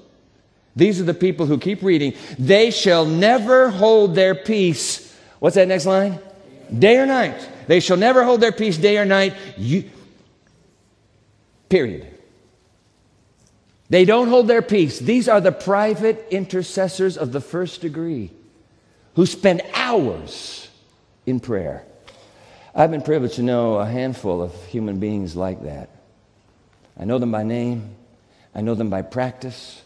[0.75, 2.15] These are the people who keep reading.
[2.41, 5.15] They shall never hold their peace.
[5.39, 6.19] What's that next line?
[6.77, 7.49] Day or night.
[7.67, 9.35] They shall never hold their peace day or night.
[9.57, 9.85] You,
[11.69, 12.07] period.
[13.89, 14.99] They don't hold their peace.
[14.99, 18.31] These are the private intercessors of the first degree
[19.15, 20.69] who spend hours
[21.25, 21.85] in prayer.
[22.75, 25.89] I've been privileged to know a handful of human beings like that.
[26.99, 27.95] I know them by name,
[28.55, 29.83] I know them by practice.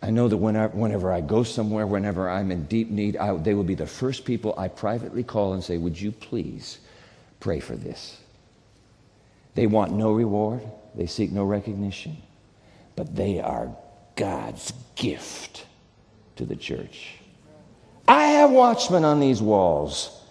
[0.00, 3.54] I know that whenever, whenever I go somewhere, whenever I'm in deep need, I, they
[3.54, 6.78] will be the first people I privately call and say, Would you please
[7.40, 8.20] pray for this?
[9.54, 10.62] They want no reward,
[10.94, 12.16] they seek no recognition,
[12.94, 13.74] but they are
[14.14, 15.66] God's gift
[16.36, 17.14] to the church.
[18.06, 20.22] I have watchmen on these walls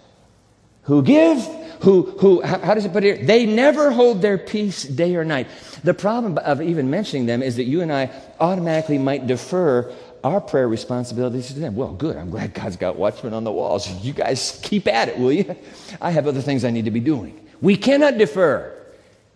[0.82, 1.46] who give,
[1.80, 3.26] who, who how does it put it here?
[3.26, 5.46] They never hold their peace day or night.
[5.84, 8.10] The problem of even mentioning them is that you and I
[8.40, 9.92] automatically might defer
[10.24, 11.76] our prayer responsibilities to them.
[11.76, 12.16] Well, good.
[12.16, 13.88] I'm glad God's got watchmen on the walls.
[14.04, 15.54] You guys keep at it, will you?
[16.00, 17.46] I have other things I need to be doing.
[17.60, 18.74] We cannot defer.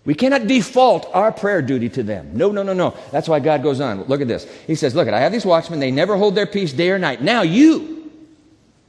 [0.05, 2.31] We cannot default our prayer duty to them.
[2.37, 2.97] No, no, no, no.
[3.13, 4.03] That's why God goes on.
[4.05, 4.49] Look at this.
[4.67, 5.79] He says, Look, I have these watchmen.
[5.79, 7.23] They never hold their peace day or night.
[7.23, 8.11] Now, you,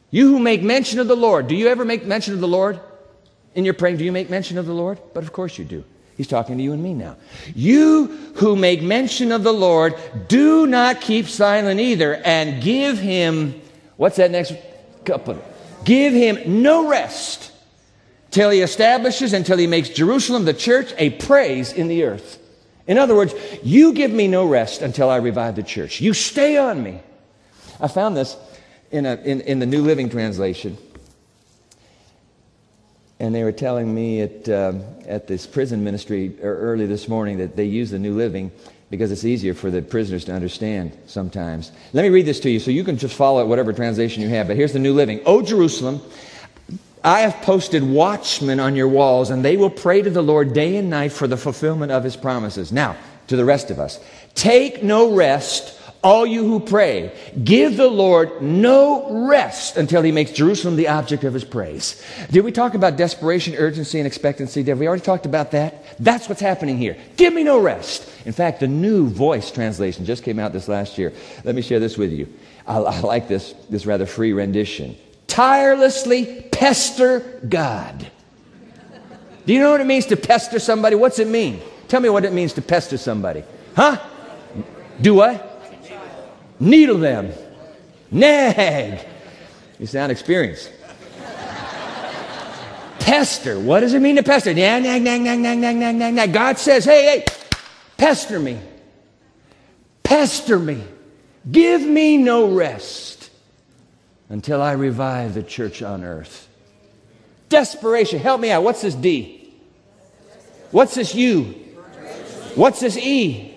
[0.10, 2.80] you who make mention of the Lord, do you ever make mention of the Lord
[3.56, 3.98] in your praying?
[3.98, 5.00] Do you make mention of the Lord?
[5.14, 5.84] But of course you do.
[6.16, 7.16] He's talking to you and me now.
[7.56, 9.96] You who make mention of the Lord,
[10.28, 13.60] do not keep silent either and give him,
[13.98, 14.54] what's that next
[15.06, 15.44] couple?
[15.84, 17.52] Give him no rest
[18.30, 22.40] till he establishes, until he makes Jerusalem, the church, a praise in the earth.
[22.88, 26.02] In other words, you give me no rest until I revive the church.
[26.02, 27.00] You stay on me.
[27.80, 28.36] I found this
[28.92, 30.78] in, a, in, in the New Living Translation
[33.24, 34.74] and they were telling me at, uh,
[35.08, 38.52] at this prison ministry early this morning that they use the New Living
[38.90, 41.72] because it's easier for the prisoners to understand sometimes.
[41.94, 44.28] Let me read this to you so you can just follow it, whatever translation you
[44.28, 44.48] have.
[44.48, 45.22] But here's the New Living.
[45.26, 46.02] O Jerusalem,
[47.02, 50.76] I have posted watchmen on your walls, and they will pray to the Lord day
[50.76, 52.74] and night for the fulfillment of his promises.
[52.74, 54.02] Now, to the rest of us,
[54.36, 60.32] take no rest all you who pray, give the Lord no rest until he makes
[60.32, 62.04] Jerusalem the object of his praise.
[62.30, 64.64] Did we talk about desperation, urgency, and expectancy?
[64.64, 65.98] Did we already talked about that?
[66.00, 66.98] That's what's happening here.
[67.16, 68.10] Give me no rest.
[68.26, 71.14] In fact, the new voice translation just came out this last year.
[71.46, 72.28] Let me share this with you.
[72.68, 74.98] I, I like this, this rather free rendition.
[75.28, 78.12] Tirelessly pester God.
[79.46, 80.96] Do you know what it means to pester somebody?
[80.96, 81.62] What's it mean?
[81.88, 83.44] Tell me what it means to pester somebody.
[83.76, 84.02] Huh?
[85.02, 85.53] Do what?
[86.60, 87.32] Needle them,
[88.12, 89.06] nag.
[89.80, 90.72] You sound experienced.
[93.00, 93.60] pester.
[93.60, 94.54] What does it mean to pester?
[94.54, 96.34] Nag, nag, nag, nag, nag, nag, nag, nag, nag.
[96.34, 97.26] God says, hey, hey,
[97.98, 98.60] pester me.
[100.04, 100.84] Pester me.
[101.52, 103.30] Give me no rest
[104.30, 106.48] until I revive the church on earth.
[107.50, 108.20] Desperation.
[108.20, 108.64] Help me out.
[108.64, 109.54] What's this D?
[110.72, 111.44] What's this U?
[112.56, 113.53] What's this E?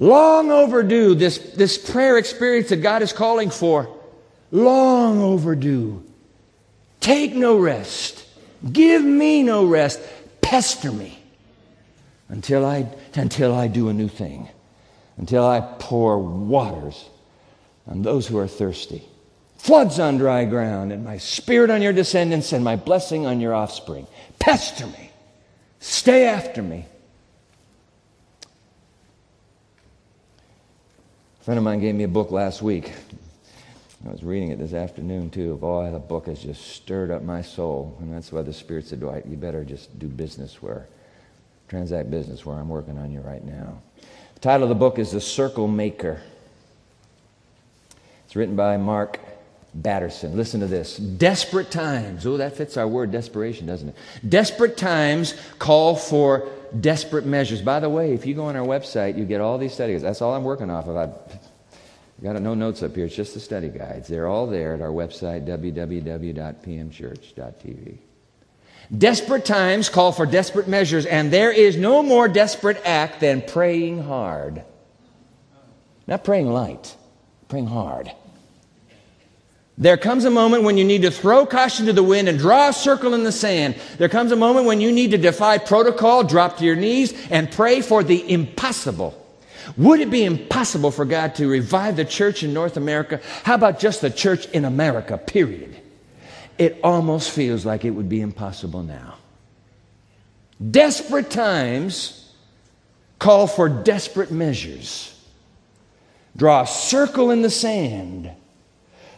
[0.00, 3.88] Long overdue, this, this prayer experience that God is calling for.
[4.50, 6.04] Long overdue.
[7.00, 8.24] Take no rest.
[8.72, 10.00] Give me no rest.
[10.40, 11.18] Pester me
[12.28, 14.48] until I, until I do a new thing,
[15.16, 17.08] until I pour waters
[17.86, 19.02] on those who are thirsty,
[19.56, 23.54] floods on dry ground, and my spirit on your descendants and my blessing on your
[23.54, 24.06] offspring.
[24.38, 25.10] Pester me.
[25.80, 26.86] Stay after me.
[31.48, 32.92] Friend of mine gave me a book last week.
[34.06, 35.56] I was reading it this afternoon too.
[35.56, 37.96] Boy, the book has just stirred up my soul.
[38.00, 40.86] And that's why the Spirit said, Dwight, you better just do business where
[41.66, 43.80] Transact Business, where I'm working on you right now.
[44.34, 46.20] The title of the book is The Circle Maker.
[48.26, 49.18] It's written by Mark
[49.74, 50.36] Batterson.
[50.36, 50.98] Listen to this.
[50.98, 52.26] Desperate times.
[52.26, 53.96] Oh, that fits our word desperation, doesn't it?
[54.28, 56.46] Desperate times call for
[56.78, 57.62] desperate measures.
[57.62, 60.02] By the way, if you go on our website, you get all these studies.
[60.02, 61.37] That's all I'm working off of.
[62.22, 63.06] Got no notes up here.
[63.06, 64.08] It's just the study guides.
[64.08, 67.98] They're all there at our website, www.pmchurch.tv.
[68.96, 74.02] Desperate times call for desperate measures, and there is no more desperate act than praying
[74.02, 74.64] hard.
[76.06, 76.96] Not praying light,
[77.48, 78.10] praying hard.
[79.76, 82.70] There comes a moment when you need to throw caution to the wind and draw
[82.70, 83.76] a circle in the sand.
[83.98, 87.52] There comes a moment when you need to defy protocol, drop to your knees, and
[87.52, 89.27] pray for the impossible.
[89.76, 93.20] Would it be impossible for God to revive the church in North America?
[93.44, 95.76] How about just the church in America, period?
[96.56, 99.16] It almost feels like it would be impossible now.
[100.70, 102.32] Desperate times
[103.18, 105.14] call for desperate measures.
[106.36, 108.30] Draw a circle in the sand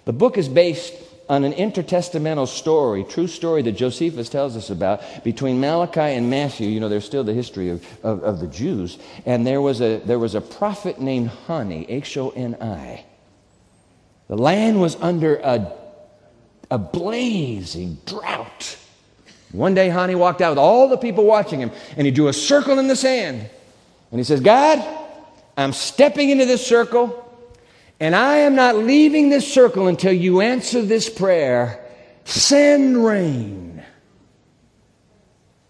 [0.05, 0.95] the book is based
[1.31, 6.69] on an intertestamental story, true story that Josephus tells us about between Malachi and Matthew.
[6.69, 8.99] You know, there's still the history of, of, of the Jews.
[9.25, 13.05] And there was, a, there was a prophet named Honi, H O N I.
[14.27, 15.73] The land was under a,
[16.69, 18.77] a blazing drought.
[19.53, 22.33] One day, Honi walked out with all the people watching him, and he drew a
[22.33, 23.49] circle in the sand.
[24.11, 24.85] And he says, God,
[25.57, 27.30] I'm stepping into this circle.
[28.01, 31.87] And I am not leaving this circle until you answer this prayer
[32.25, 33.83] send rain.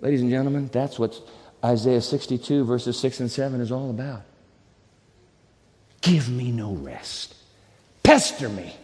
[0.00, 1.20] Ladies and gentlemen, that's what
[1.64, 4.22] Isaiah 62, verses 6 and 7 is all about.
[6.00, 7.34] Give me no rest.
[8.02, 8.74] Pester me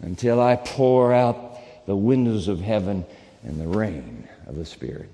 [0.00, 3.04] until I pour out the windows of heaven
[3.44, 5.10] and the rain of the Spirit.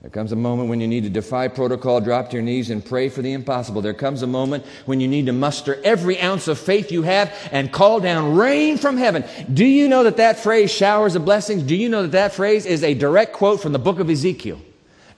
[0.00, 2.84] There comes a moment when you need to defy protocol, drop to your knees, and
[2.84, 3.82] pray for the impossible.
[3.82, 7.34] There comes a moment when you need to muster every ounce of faith you have
[7.50, 9.24] and call down rain from heaven.
[9.52, 12.64] Do you know that that phrase, showers of blessings, do you know that that phrase
[12.64, 14.60] is a direct quote from the book of Ezekiel?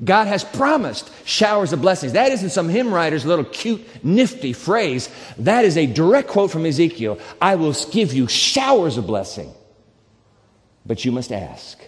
[0.02, 2.14] God has promised showers of blessings.
[2.14, 5.10] That isn't some hymn writer's little cute, nifty phrase.
[5.36, 7.18] That is a direct quote from Ezekiel.
[7.38, 9.52] I will give you showers of blessing.
[10.86, 11.78] But you must ask.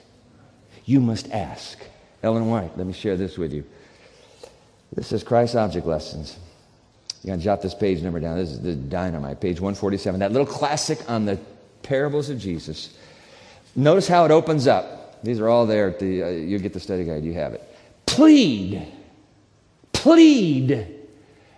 [0.85, 1.79] You must ask.
[2.23, 3.65] Ellen White, let me share this with you.
[4.95, 6.39] This is Christ Object Lessons.
[7.23, 8.37] You gotta jot this page number down.
[8.37, 10.21] This is the dynamite, page 147.
[10.21, 11.39] That little classic on the
[11.83, 12.97] parables of Jesus.
[13.75, 15.23] Notice how it opens up.
[15.23, 15.89] These are all there.
[15.89, 17.25] At the, uh, you get the study guide.
[17.25, 17.63] You have it.
[18.07, 18.87] Plead.
[19.93, 20.89] Plead.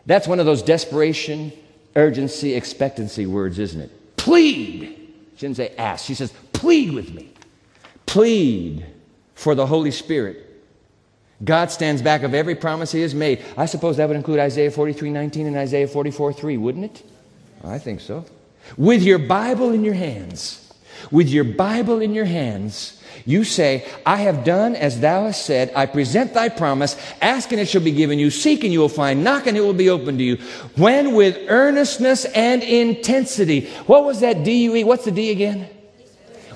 [0.07, 1.51] That's one of those desperation,
[1.97, 4.17] urgency, expectancy words, isn't it?
[4.17, 4.83] Plead.
[5.37, 6.05] She didn't say ask.
[6.05, 7.33] She says, plead with me.
[8.07, 8.87] Plead
[9.35, 10.44] for the Holy Spirit
[11.43, 13.43] God stands back of every promise he has made.
[13.57, 17.03] I suppose that would include Isaiah 43 19 and Isaiah 44 3, wouldn't it?
[17.65, 18.25] I think so.
[18.77, 20.73] With your Bible in your hands,
[21.11, 25.73] with your Bible in your hands, you say, I have done as thou hast said.
[25.75, 26.97] I present thy promise.
[27.23, 28.31] Ask and it shall be given you.
[28.31, 29.25] Seek and you will find.
[29.25, 30.37] Knock and it will be opened to you.
[30.77, 33.69] When with earnestness and intensity.
[33.87, 34.85] What was that D U E?
[34.85, 35.69] What's the D again?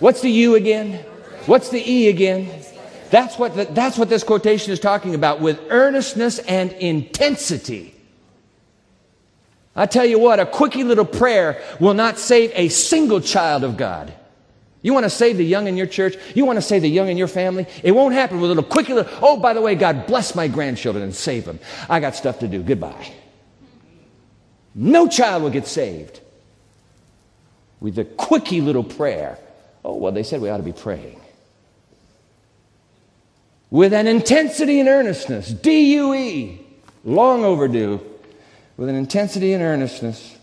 [0.00, 1.04] What's the U again?
[1.46, 2.57] What's the E again?
[3.10, 7.94] That's what, the, that's what this quotation is talking about with earnestness and intensity.
[9.74, 13.76] I tell you what, a quickie little prayer will not save a single child of
[13.76, 14.12] God.
[14.82, 16.16] You want to save the young in your church?
[16.34, 17.66] You want to save the young in your family?
[17.82, 20.48] It won't happen with a little quickie little, oh, by the way, God bless my
[20.48, 21.60] grandchildren and save them.
[21.88, 22.62] I got stuff to do.
[22.62, 23.12] Goodbye.
[24.74, 26.20] No child will get saved
[27.80, 29.38] with a quickie little prayer.
[29.84, 31.20] Oh, well, they said we ought to be praying
[33.70, 36.60] with an intensity and earnestness, D U E,
[37.04, 38.00] long overdue,
[38.76, 40.36] with an intensity and earnestness.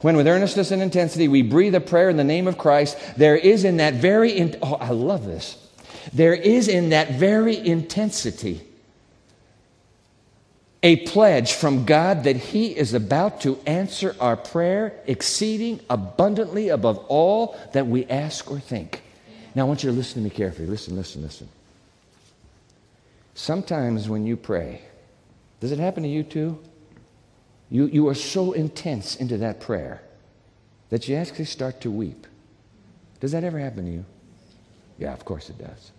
[0.00, 3.36] When with earnestness and intensity we breathe a prayer in the name of Christ, there
[3.36, 5.56] is in that very, in- oh, I love this.
[6.12, 8.62] There is in that very intensity
[10.82, 16.98] a pledge from God that He is about to answer our prayer exceeding abundantly above
[17.06, 19.02] all that we ask or think.
[19.54, 20.66] Now, I want you to listen to me carefully.
[20.66, 21.48] Listen, listen, listen.
[23.34, 24.82] Sometimes when you pray,
[25.60, 26.58] does it happen to you too?
[27.70, 30.02] You, you are so intense into that prayer
[30.90, 32.26] that you actually start to weep.
[33.20, 34.04] Does that ever happen to you?
[34.98, 35.92] Yeah, of course it does.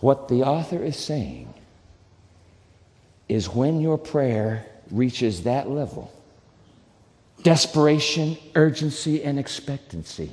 [0.00, 1.54] What the author is saying
[3.28, 6.12] is when your prayer reaches that level
[7.42, 10.32] desperation, urgency, and expectancy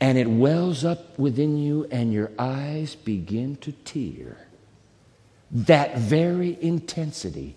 [0.00, 4.36] and it wells up within you, and your eyes begin to tear.
[5.50, 7.56] That very intensity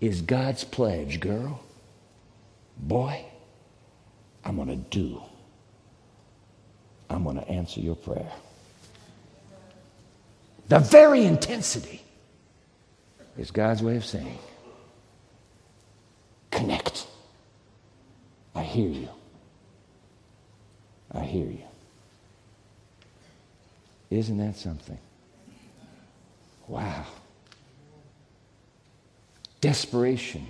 [0.00, 1.62] is God's pledge, girl.
[2.76, 3.24] Boy,
[4.44, 5.22] I'm going to do.
[7.10, 8.32] I'm going to answer your prayer.
[10.68, 12.02] The very intensity
[13.36, 14.38] is God's way of saying,
[16.50, 17.06] connect.
[18.54, 19.08] I hear you.
[21.12, 21.64] I hear you.
[24.12, 24.98] Isn't that something?
[26.68, 27.06] Wow.
[29.62, 30.46] Desperation,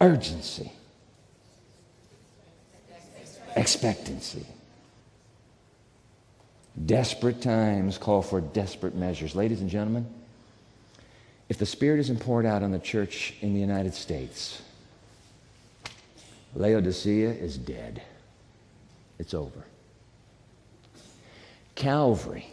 [0.00, 0.72] urgency,
[3.54, 4.46] expectancy.
[6.86, 9.36] Desperate times call for desperate measures.
[9.36, 10.06] Ladies and gentlemen,
[11.48, 14.62] if the Spirit isn't poured out on the church in the United States,
[16.54, 18.02] Laodicea is dead.
[19.18, 19.64] It's over.
[21.74, 22.46] Calvary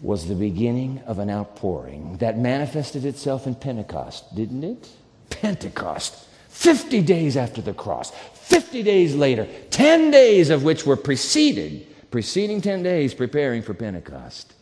[0.00, 4.88] was the beginning of an outpouring that manifested itself in Pentecost, didn't it?
[5.30, 6.26] Pentecost.
[6.48, 12.60] 50 days after the cross, 50 days later, 10 days of which were preceded, preceding
[12.60, 14.52] 10 days preparing for Pentecost.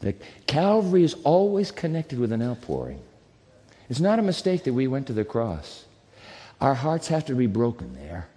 [0.00, 0.14] The
[0.46, 3.00] Calvary is always connected with an outpouring.
[3.88, 5.84] It's not a mistake that we went to the cross.
[6.60, 8.28] Our hearts have to be broken there.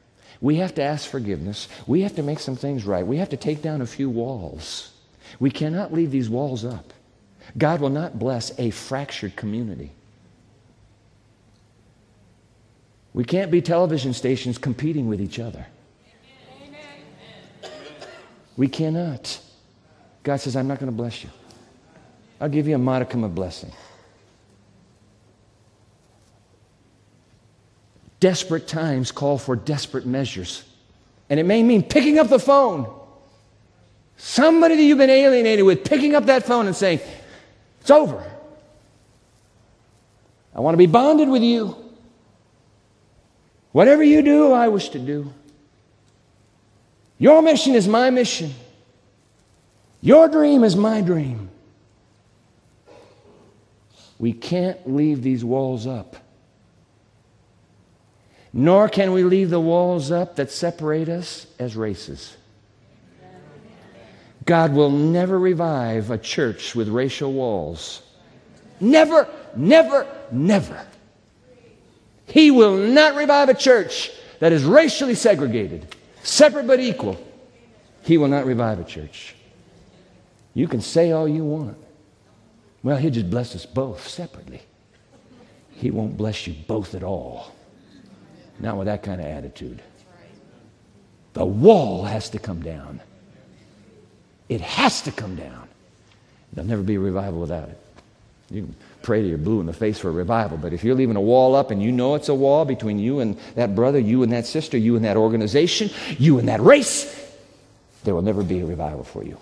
[0.41, 1.67] We have to ask forgiveness.
[1.85, 3.05] We have to make some things right.
[3.05, 4.91] We have to take down a few walls.
[5.39, 6.93] We cannot leave these walls up.
[7.57, 9.91] God will not bless a fractured community.
[13.13, 15.65] We can't be television stations competing with each other.
[18.55, 19.39] We cannot.
[20.23, 21.29] God says, I'm not going to bless you.
[22.39, 23.71] I'll give you a modicum of blessing.
[28.19, 30.63] Desperate times call for desperate measures.
[31.29, 32.93] And it may mean picking up the phone.
[34.17, 36.99] Somebody that you've been alienated with, picking up that phone and saying,
[37.81, 38.23] It's over.
[40.53, 41.75] I want to be bonded with you.
[43.71, 45.31] Whatever you do, I wish to do.
[47.17, 48.53] Your mission is my mission.
[50.01, 51.49] Your dream is my dream.
[54.17, 56.15] We can't leave these walls up.
[58.51, 62.35] Nor can we leave the walls up that separate us as races.
[64.45, 68.01] God will never revive a church with racial walls.
[68.79, 70.87] Never, never, never.
[72.25, 77.23] He will not revive a church that is racially segregated, separate but equal.
[78.03, 79.35] He will not revive a church.
[80.53, 81.77] You can say all you want.
[82.81, 84.61] Well, He'll just bless us both separately.
[85.73, 87.53] He won't bless you both at all.
[88.59, 89.81] Not with that kind of attitude.
[91.33, 93.01] The wall has to come down.
[94.49, 95.67] It has to come down.
[96.53, 97.79] There'll never be a revival without it.
[98.49, 100.95] You can pray to your blue in the face for a revival, but if you're
[100.95, 103.99] leaving a wall up and you know it's a wall between you and that brother,
[103.99, 107.15] you and that sister, you and that organization, you and that race,
[108.03, 109.37] there will never be a revival for you.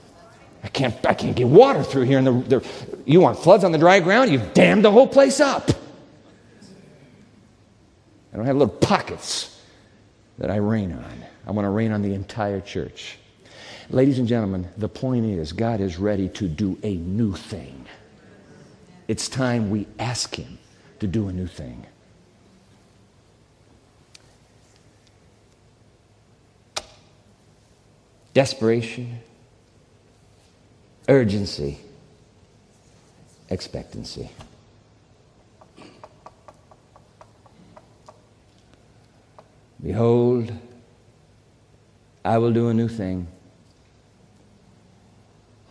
[0.63, 2.17] I can't, I can't get water through here.
[2.17, 2.67] And the,
[3.05, 4.31] you want floods on the dry ground?
[4.31, 5.71] You've dammed the whole place up.
[8.37, 9.59] I don't have little pockets
[10.37, 11.25] that I rain on.
[11.47, 13.17] I want to rain on the entire church.
[13.89, 17.87] Ladies and gentlemen, the point is God is ready to do a new thing.
[19.07, 20.59] It's time we ask Him
[20.99, 21.87] to do a new thing.
[28.35, 29.17] Desperation,
[31.09, 31.79] urgency,
[33.49, 34.29] expectancy.
[39.81, 40.51] Behold,
[42.25, 43.27] I will do a new thing.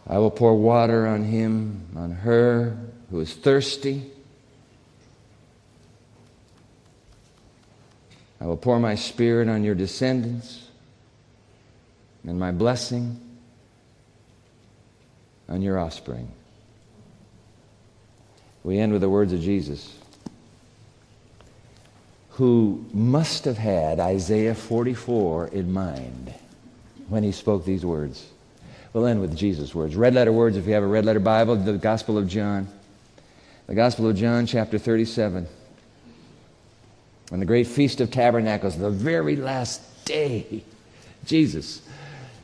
[0.07, 2.79] I will pour water on him, on her
[3.11, 4.11] who is thirsty.
[8.41, 10.69] I will pour my spirit on your descendants
[12.25, 13.21] and my blessing
[15.49, 16.31] on your offspring.
[18.63, 19.97] We end with the words of Jesus
[22.37, 26.35] who must have had Isaiah 44 in mind
[27.09, 28.27] when he spoke these words.
[28.93, 29.97] We'll end with Jesus' words.
[29.97, 32.69] Red letter words, if you have a red letter Bible, the Gospel of John.
[33.69, 35.49] The Gospel of John, chapter 37.
[37.33, 40.63] On the great Feast of Tabernacles, the very last day,
[41.25, 41.81] Jesus,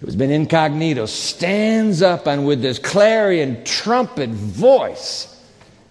[0.01, 5.38] who has been incognito, stands up and with this clarion trumpet voice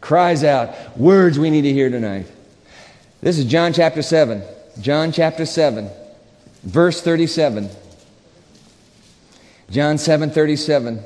[0.02, 2.26] cries out words we need to hear tonight.
[3.22, 4.42] This is John chapter 7.
[4.80, 5.92] John chapter 7,
[6.64, 7.70] verse 37.
[9.70, 11.04] John 7 37.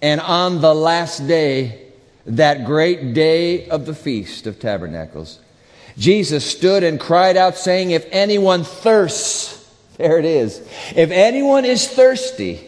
[0.00, 1.90] And on the last day,
[2.24, 5.40] that great day of the Feast of Tabernacles,
[5.98, 10.60] Jesus stood and cried out, saying, If anyone thirsts, there it is.
[10.94, 12.60] If anyone is thirsty,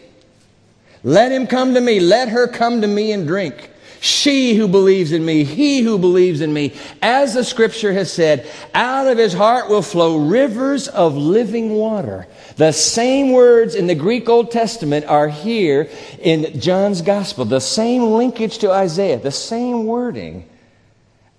[1.05, 2.01] let him come to me.
[2.01, 3.71] Let her come to me and drink.
[4.01, 6.73] She who believes in me, he who believes in me,
[7.03, 12.29] as the scripture has said, out of his heart will flow rivers of living water.
[12.57, 15.91] The same words in the Greek Old Testament are here
[16.21, 17.45] in John's gospel.
[17.45, 20.49] The same linkage to Isaiah, the same wording.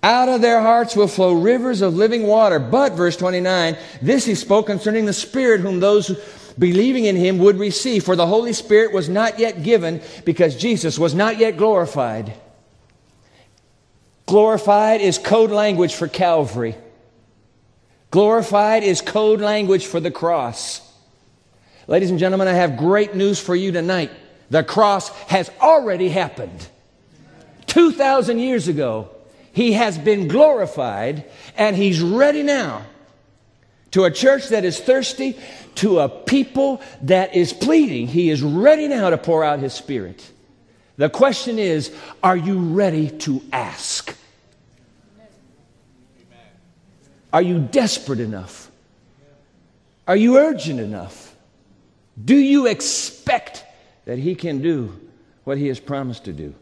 [0.02, 2.58] Out of their hearts will flow rivers of living water.
[2.58, 6.18] But, verse 29, this he spoke concerning the Spirit, whom those
[6.58, 8.04] believing in him would receive.
[8.04, 12.32] For the Holy Spirit was not yet given because Jesus was not yet glorified.
[14.30, 16.76] Glorified is code language for Calvary.
[18.12, 20.88] Glorified is code language for the cross.
[21.88, 24.12] Ladies and gentlemen, I have great news for you tonight.
[24.48, 26.68] The cross has already happened.
[27.66, 29.10] 2,000 years ago,
[29.52, 31.24] he has been glorified
[31.56, 32.86] and he's ready now
[33.90, 35.36] to a church that is thirsty,
[35.74, 38.06] to a people that is pleading.
[38.06, 40.24] He is ready now to pour out his spirit.
[40.98, 44.18] The question is, are you ready to ask?
[47.32, 48.70] Are you desperate enough?
[50.06, 51.34] Are you urgent enough?
[52.24, 53.64] Do you expect
[54.04, 54.98] that he can do
[55.44, 56.54] what he has promised to do?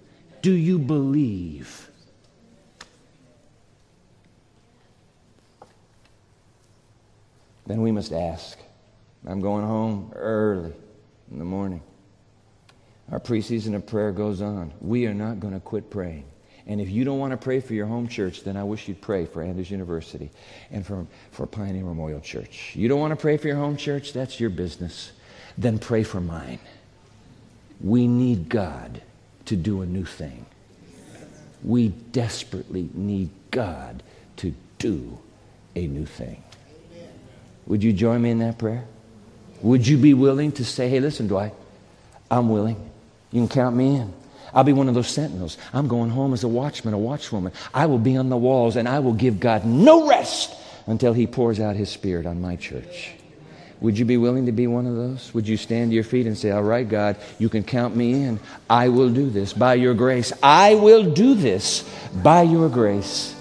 [0.43, 1.89] Do you believe?
[7.69, 8.59] then we must ask.
[9.27, 10.73] I'm going home early
[11.31, 11.83] in the morning.
[13.13, 14.73] Our preseason of prayer goes on.
[14.81, 16.25] We are not going to quit praying.
[16.69, 19.01] And if you don't want to pray for your home church, then I wish you'd
[19.01, 20.31] pray for Andrews University
[20.71, 22.73] and for, for Pioneer Memorial Church.
[22.77, 24.13] You don't want to pray for your home church?
[24.13, 25.13] That's your business.
[25.57, 26.59] Then pray for mine.
[27.81, 29.01] We need God
[29.47, 30.45] to do a new thing.
[31.65, 34.03] We desperately need God
[34.37, 35.19] to do
[35.75, 36.43] a new thing.
[37.67, 38.85] Would you join me in that prayer?
[39.63, 41.55] Would you be willing to say, hey, listen, Dwight,
[42.31, 42.91] I'm willing.
[43.33, 44.13] You can count me in.
[44.55, 45.59] I'll be one of those sentinels.
[45.73, 47.53] I'm going home as a watchman, a watchwoman.
[47.75, 50.55] I will be on the walls and I will give God no rest
[50.87, 53.13] until He pours out His Spirit on my church.
[53.81, 55.33] Would you be willing to be one of those?
[55.35, 58.25] Would you stand to your feet and say, All right, God, you can count me
[58.25, 58.41] in.
[58.69, 60.33] I will do this by your grace.
[60.43, 61.89] I will do this
[62.23, 63.37] by your grace.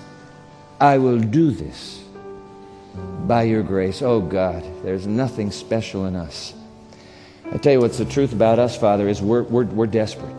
[0.79, 2.03] I will do this
[3.25, 4.01] by your grace.
[4.01, 6.53] Oh God, there's nothing special in us.
[7.51, 10.35] I tell you what's the truth about us, Father, is we're, we're, we're desperate.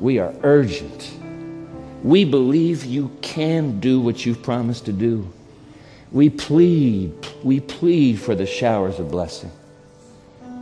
[0.00, 1.12] We are urgent.
[2.02, 5.32] We believe you can do what you've promised to do.
[6.12, 9.50] We plead, we plead for the showers of blessing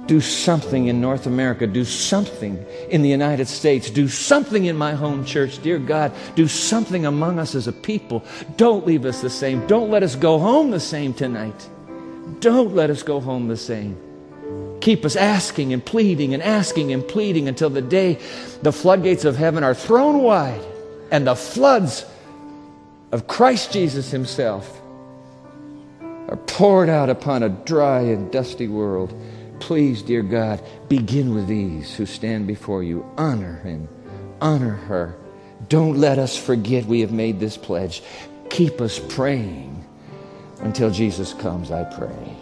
[0.07, 4.93] do something in North America, do something in the United States, do something in my
[4.93, 5.63] home church.
[5.63, 8.25] Dear God, do something among us as a people.
[8.57, 9.67] Don't leave us the same.
[9.67, 11.69] Don't let us go home the same tonight.
[12.41, 13.97] Don't let us go home the same.
[14.83, 18.19] Keep us asking and pleading and asking and pleading until the day
[18.63, 20.61] the floodgates of heaven are thrown wide
[21.13, 22.05] and the floods
[23.13, 24.83] of Christ Jesus Himself
[26.01, 29.15] are poured out upon a dry and dusty world.
[29.61, 33.09] Please, dear God, begin with these who stand before you.
[33.17, 33.89] Honor him,
[34.41, 35.17] honor her.
[35.69, 38.03] Don't let us forget we have made this pledge.
[38.51, 39.85] Keep us praying
[40.59, 42.42] until Jesus comes, I pray.